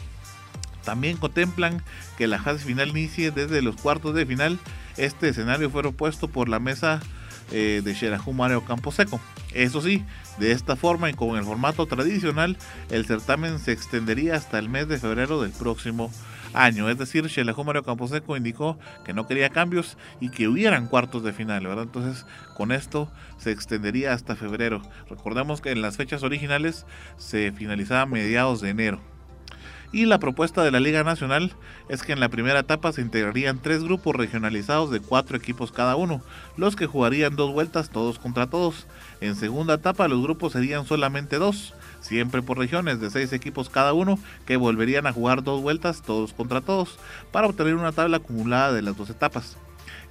[0.84, 1.84] También contemplan
[2.18, 4.60] que la fase final inicie desde los cuartos de final.
[4.98, 7.00] Este escenario fue propuesto por la mesa
[7.52, 9.20] eh, de Xerajú Mario Camposeco.
[9.54, 10.04] Eso sí,
[10.38, 12.58] de esta forma y con el formato tradicional,
[12.90, 16.12] el certamen se extendería hasta el mes de febrero del próximo
[16.54, 16.90] año.
[16.90, 21.34] Es decir, Xelajú Mario Camposeco indicó que no quería cambios y que hubieran cuartos de
[21.34, 21.84] final, ¿verdad?
[21.84, 22.26] Entonces,
[22.56, 24.82] con esto se extendería hasta febrero.
[25.10, 26.86] Recordemos que en las fechas originales
[27.18, 29.19] se finalizaba a mediados de enero.
[29.92, 31.52] Y la propuesta de la Liga Nacional
[31.88, 35.96] es que en la primera etapa se integrarían tres grupos regionalizados de cuatro equipos cada
[35.96, 36.22] uno,
[36.58, 38.86] los que jugarían dos vueltas todos contra todos.
[39.20, 43.94] En segunda etapa los grupos serían solamente dos, siempre por regiones de seis equipos cada
[43.94, 47.00] uno, que volverían a jugar dos vueltas todos contra todos,
[47.32, 49.58] para obtener una tabla acumulada de las dos etapas.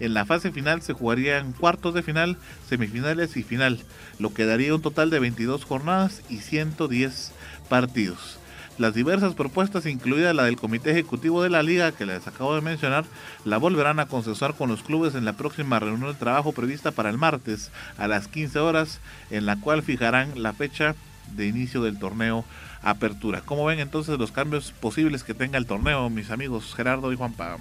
[0.00, 2.36] En la fase final se jugarían cuartos de final,
[2.68, 3.80] semifinales y final,
[4.18, 7.32] lo que daría un total de 22 jornadas y 110
[7.68, 8.37] partidos.
[8.78, 12.60] Las diversas propuestas, incluida la del Comité Ejecutivo de la Liga que les acabo de
[12.60, 13.04] mencionar,
[13.44, 17.10] la volverán a consensuar con los clubes en la próxima reunión de trabajo prevista para
[17.10, 19.00] el martes a las 15 horas,
[19.30, 20.94] en la cual fijarán la fecha
[21.34, 22.44] de inicio del torneo
[22.80, 23.42] Apertura.
[23.44, 27.58] ¿Cómo ven entonces los cambios posibles que tenga el torneo, mis amigos Gerardo y Juanpa?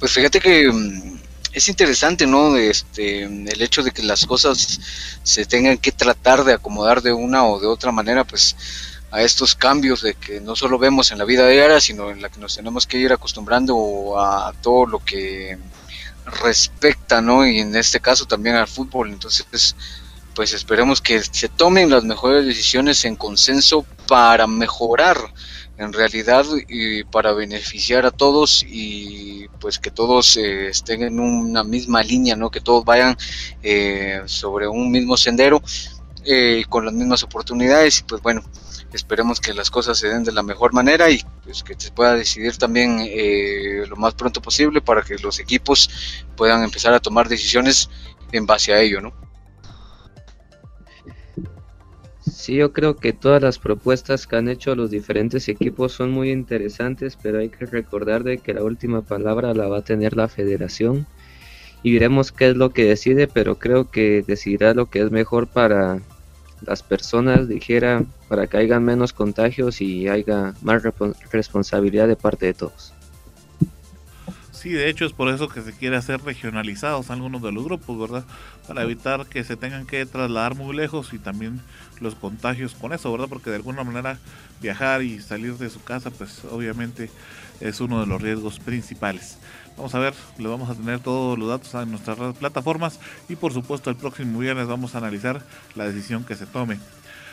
[0.00, 1.20] Pues fíjate que mm,
[1.52, 2.56] es interesante, ¿no?
[2.56, 4.80] Este, el hecho de que las cosas
[5.22, 8.56] se tengan que tratar de acomodar de una o de otra manera, pues
[9.10, 12.30] a estos cambios de que no solo vemos en la vida diaria, sino en la
[12.30, 15.58] que nos tenemos que ir acostumbrando a todo lo que
[16.24, 17.46] respecta, ¿no?
[17.46, 19.10] Y en este caso también al fútbol.
[19.10, 19.74] Entonces,
[20.34, 25.18] pues esperemos que se tomen las mejores decisiones en consenso para mejorar
[25.80, 31.64] en realidad y para beneficiar a todos y pues que todos eh, estén en una
[31.64, 32.50] misma línea, ¿no?
[32.50, 33.16] que todos vayan
[33.62, 35.62] eh, sobre un mismo sendero
[36.26, 38.42] eh, con las mismas oportunidades y pues bueno,
[38.92, 42.14] esperemos que las cosas se den de la mejor manera y pues que se pueda
[42.14, 43.08] decidir también
[43.88, 45.88] lo más pronto posible para que los equipos
[46.36, 47.88] puedan empezar a tomar decisiones
[48.32, 49.29] en base a ello, ¿no?
[52.40, 56.30] Sí, yo creo que todas las propuestas que han hecho los diferentes equipos son muy
[56.30, 60.26] interesantes, pero hay que recordar de que la última palabra la va a tener la
[60.26, 61.06] federación
[61.82, 65.48] y veremos qué es lo que decide, pero creo que decidirá lo que es mejor
[65.48, 66.00] para
[66.62, 70.82] las personas, dijera, para que haya menos contagios y haya más
[71.30, 72.89] responsabilidad de parte de todos.
[74.60, 77.98] Sí, de hecho es por eso que se quiere hacer regionalizados algunos de los grupos,
[77.98, 78.26] ¿verdad?
[78.68, 81.62] Para evitar que se tengan que trasladar muy lejos y también
[81.98, 83.28] los contagios con eso, ¿verdad?
[83.30, 84.18] Porque de alguna manera
[84.60, 87.10] viajar y salir de su casa, pues obviamente
[87.62, 89.38] es uno de los riesgos principales.
[89.78, 93.00] Vamos a ver, le vamos a tener todos los datos en nuestras plataformas
[93.30, 95.42] y por supuesto el próximo viernes vamos a analizar
[95.74, 96.78] la decisión que se tome.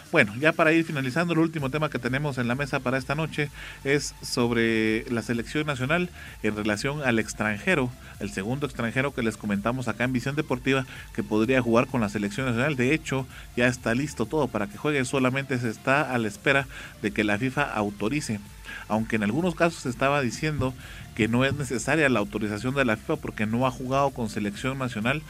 [0.10, 3.14] Bueno, ya para ir finalizando, el último tema que tenemos en la mesa para esta
[3.14, 3.50] noche
[3.84, 6.10] es sobre la selección nacional
[6.44, 7.92] en relación al extranjero,
[8.22, 12.08] el segundo extranjero que les comentamos acá en Visión Deportiva que podría jugar con la
[12.08, 12.78] selección nacional.
[12.78, 13.28] De hecho,
[13.58, 16.68] ya está listo todo para que juegue, solamente se está a la espera
[17.02, 18.40] de que la FIFA autorice.
[18.88, 20.74] Aunque en algunos casos se estaba diciendo
[21.16, 24.78] que no es necesaria la autorización de la FIFA porque no ha jugado con selección
[24.78, 25.22] nacional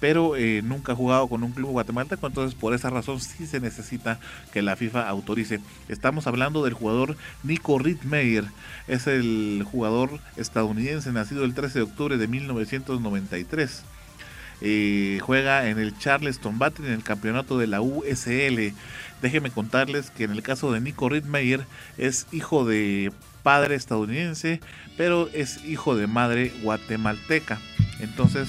[0.00, 3.60] pero eh, nunca ha jugado con un club guatemalteco, entonces por esa razón sí se
[3.60, 4.18] necesita
[4.52, 5.60] que la FIFA autorice.
[5.88, 8.44] Estamos hablando del jugador Nico Rittmeyer,
[8.88, 13.84] es el jugador estadounidense nacido el 13 de octubre de 1993.
[14.62, 18.72] Eh, juega en el Charleston Battery en el campeonato de la USL.
[19.20, 21.66] Déjenme contarles que en el caso de Nico Rittmeyer
[21.98, 24.60] es hijo de padre estadounidense,
[24.96, 27.60] pero es hijo de madre guatemalteca.
[28.00, 28.48] Entonces,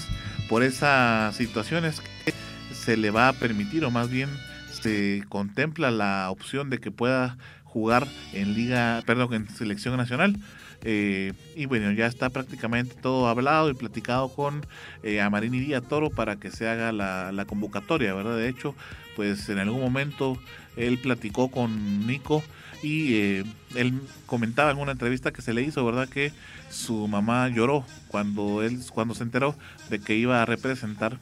[0.49, 2.33] por esas situaciones que
[2.73, 4.29] se le va a permitir o más bien
[4.69, 10.35] se contempla la opción de que pueda jugar en liga, perdón, en selección nacional.
[10.83, 14.65] Eh, y bueno, ya está prácticamente todo hablado y platicado con
[15.03, 18.37] eh, Amarín y Díaz Toro para que se haga la, convocatoria, ¿verdad?
[18.37, 18.75] De hecho,
[19.15, 20.37] pues en algún momento
[20.75, 22.43] él platicó con Nico
[22.83, 23.43] y eh,
[23.75, 26.07] él comentaba en una entrevista que se le hizo, ¿verdad?
[26.07, 26.31] Que
[26.69, 29.55] su mamá lloró cuando él cuando se enteró
[29.89, 31.19] de que iba a representar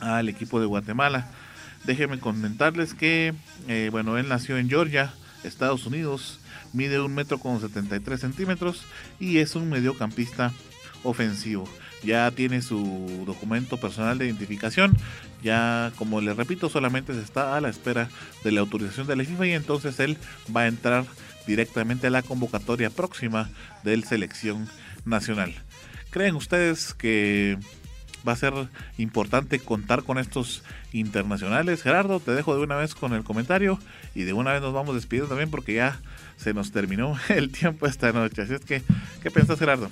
[0.00, 1.28] al equipo de Guatemala.
[1.84, 3.34] Déjenme comentarles que,
[3.68, 5.12] eh, bueno, él nació en Georgia,
[5.42, 6.40] Estados Unidos,
[6.72, 8.84] mide un metro con 73 centímetros
[9.20, 10.52] y es un mediocampista
[11.02, 11.68] ofensivo.
[12.02, 14.96] Ya tiene su documento personal de identificación.
[15.42, 18.08] Ya, como le repito, solamente se está a la espera
[18.42, 20.16] de la autorización de la FIFA y entonces él
[20.54, 21.04] va a entrar
[21.46, 23.50] directamente a la convocatoria próxima
[23.82, 24.68] del selección
[25.04, 25.54] nacional.
[26.10, 27.58] ¿Creen ustedes que
[28.26, 28.54] va a ser
[28.98, 31.82] importante contar con estos internacionales?
[31.82, 33.78] Gerardo, te dejo de una vez con el comentario
[34.14, 36.00] y de una vez nos vamos despidiendo también porque ya
[36.36, 38.42] se nos terminó el tiempo esta noche.
[38.42, 38.82] Así es que,
[39.22, 39.90] ¿qué piensas Gerardo?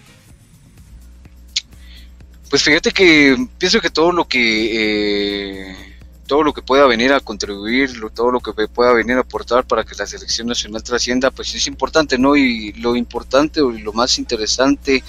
[2.51, 5.92] Pues fíjate que pienso que todo lo que eh,
[6.27, 9.85] todo lo que pueda venir a contribuir, todo lo que pueda venir a aportar para
[9.85, 12.37] que la selección nacional trascienda, pues es importante, ¿no?
[12.37, 15.03] Y lo importante o lo más interesante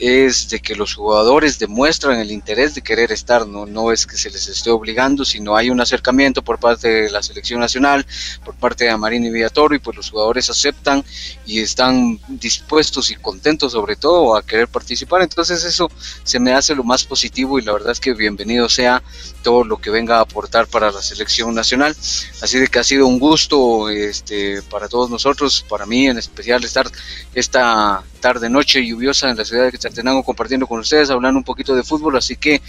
[0.00, 4.16] es de que los jugadores demuestran el interés de querer estar, no, no es que
[4.16, 8.06] se les esté obligando, sino hay un acercamiento por parte de la selección nacional,
[8.42, 11.04] por parte de Amarini y Villatoro, y pues los jugadores aceptan
[11.44, 15.90] y están dispuestos y contentos sobre todo a querer participar, entonces eso
[16.24, 19.02] se me hace lo más positivo y la verdad es que bienvenido sea
[19.42, 21.94] todo lo que venga a aportar para la selección nacional,
[22.40, 26.64] así de que ha sido un gusto este, para todos nosotros, para mí en especial
[26.64, 26.90] estar
[27.34, 31.74] esta tarde noche lluviosa en la ciudad de Quetzaltenango compartiendo con ustedes, hablando un poquito
[31.74, 32.60] de fútbol, así que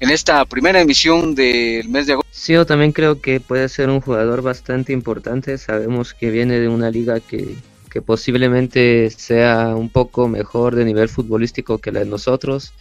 [0.00, 2.30] en esta primera emisión del mes de agosto.
[2.32, 6.68] Sí, yo también creo que puede ser un jugador bastante importante, sabemos que viene de
[6.68, 7.56] una liga que,
[7.90, 12.72] que posiblemente sea un poco mejor de nivel futbolístico que la de nosotros,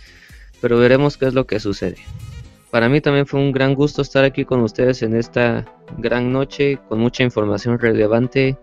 [0.62, 1.98] pero veremos qué es lo que sucede.
[2.72, 5.66] Para mí también fue un gran gusto estar aquí con ustedes en esta
[6.00, 8.58] gran noche con mucha información relevante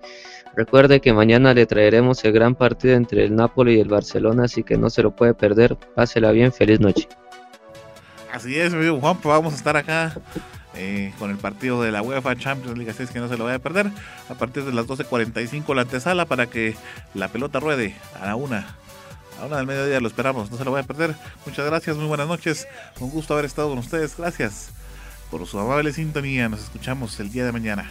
[0.60, 4.62] Recuerde que mañana le traeremos el gran partido entre el Napoli y el Barcelona, así
[4.62, 5.74] que no se lo puede perder.
[5.94, 7.08] Pásela bien, feliz noche.
[8.30, 10.12] Así es, mi amigo Juan, pues vamos a estar acá
[10.74, 13.56] eh, con el partido de la UEFA Champions League 6 que no se lo vaya
[13.56, 13.90] a perder.
[14.28, 16.76] A partir de las 12.45 la antesala para que
[17.14, 18.76] la pelota ruede a la una.
[19.40, 21.14] A una del mediodía lo esperamos, no se lo vaya a perder.
[21.46, 22.68] Muchas gracias, muy buenas noches.
[23.00, 24.14] Un gusto haber estado con ustedes.
[24.14, 24.72] Gracias
[25.30, 26.50] por su amable sintonía.
[26.50, 27.90] Nos escuchamos el día de mañana.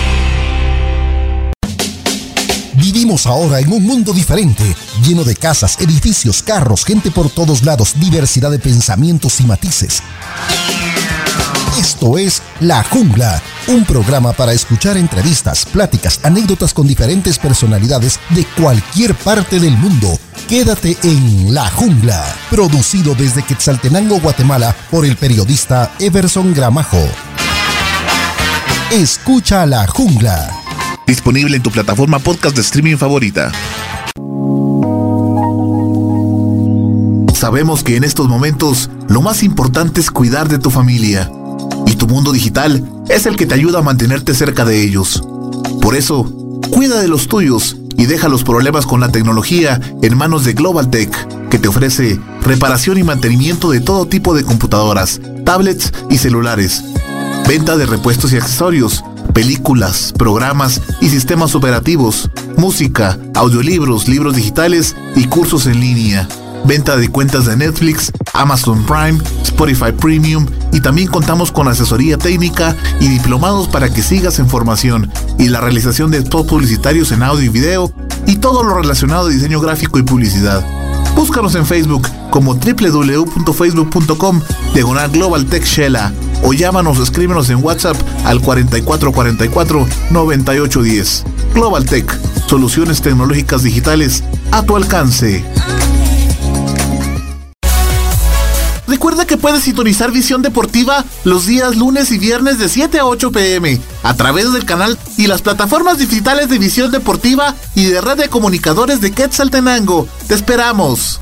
[2.75, 7.93] Vivimos ahora en un mundo diferente, lleno de casas, edificios, carros, gente por todos lados,
[7.99, 10.01] diversidad de pensamientos y matices.
[11.77, 18.45] Esto es La Jungla, un programa para escuchar entrevistas, pláticas, anécdotas con diferentes personalidades de
[18.45, 20.17] cualquier parte del mundo.
[20.47, 27.01] Quédate en La Jungla, producido desde Quetzaltenango, Guatemala, por el periodista Everson Gramajo.
[28.91, 30.60] Escucha La Jungla.
[31.11, 33.51] Disponible en tu plataforma podcast de streaming favorita.
[37.33, 41.29] Sabemos que en estos momentos lo más importante es cuidar de tu familia.
[41.85, 45.21] Y tu mundo digital es el que te ayuda a mantenerte cerca de ellos.
[45.81, 46.23] Por eso,
[46.71, 50.89] cuida de los tuyos y deja los problemas con la tecnología en manos de Global
[50.89, 51.11] Tech,
[51.49, 56.81] que te ofrece reparación y mantenimiento de todo tipo de computadoras, tablets y celulares.
[57.49, 65.25] Venta de repuestos y accesorios, películas, programas y sistemas operativos, música, audiolibros, libros digitales y
[65.25, 66.27] cursos en línea.
[66.65, 72.75] Venta de cuentas de Netflix, Amazon Prime, Spotify Premium y también contamos con asesoría técnica
[72.99, 77.45] y diplomados para que sigas en formación y la realización de spots publicitarios en audio
[77.45, 77.91] y video
[78.27, 80.63] y todo lo relacionado a diseño gráfico y publicidad.
[81.15, 84.41] Búscanos en Facebook como www.facebook.com
[84.73, 86.13] diagonal Global Tech Shella
[86.43, 91.23] o llámanos o escríbenos en WhatsApp al 4444 9810.
[91.53, 95.43] Global Tech, soluciones tecnológicas digitales a tu alcance.
[98.87, 103.31] Recuerda que puedes sintonizar Visión Deportiva los días lunes y viernes de 7 a 8
[103.31, 108.29] pm a través del canal y las plataformas digitales de Visión Deportiva y de Red
[108.29, 110.07] Comunicadores de Quetzaltenango.
[110.27, 111.21] ¡Te esperamos!